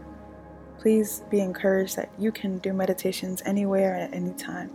Please 0.78 1.22
be 1.30 1.40
encouraged 1.40 1.96
that 1.96 2.10
you 2.18 2.32
can 2.32 2.58
do 2.58 2.72
meditations 2.72 3.42
anywhere 3.44 3.96
at 3.96 4.12
any 4.14 4.32
time. 4.34 4.70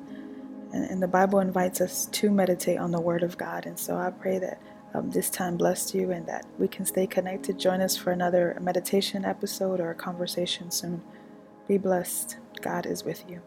And, 0.73 0.89
and 0.89 1.01
the 1.01 1.07
Bible 1.07 1.39
invites 1.39 1.81
us 1.81 2.07
to 2.07 2.29
meditate 2.29 2.77
on 2.77 2.91
the 2.91 2.99
Word 2.99 3.23
of 3.23 3.37
God. 3.37 3.65
And 3.65 3.79
so 3.79 3.95
I 3.97 4.11
pray 4.11 4.39
that 4.39 4.61
um, 4.93 5.11
this 5.11 5.29
time 5.29 5.57
blessed 5.57 5.93
you 5.93 6.11
and 6.11 6.25
that 6.27 6.45
we 6.57 6.67
can 6.67 6.85
stay 6.85 7.07
connected. 7.07 7.59
Join 7.59 7.81
us 7.81 7.95
for 7.95 8.11
another 8.11 8.57
meditation 8.61 9.25
episode 9.25 9.79
or 9.79 9.91
a 9.91 9.95
conversation 9.95 10.71
soon. 10.71 11.01
Be 11.67 11.77
blessed. 11.77 12.37
God 12.61 12.85
is 12.85 13.03
with 13.03 13.29
you. 13.29 13.41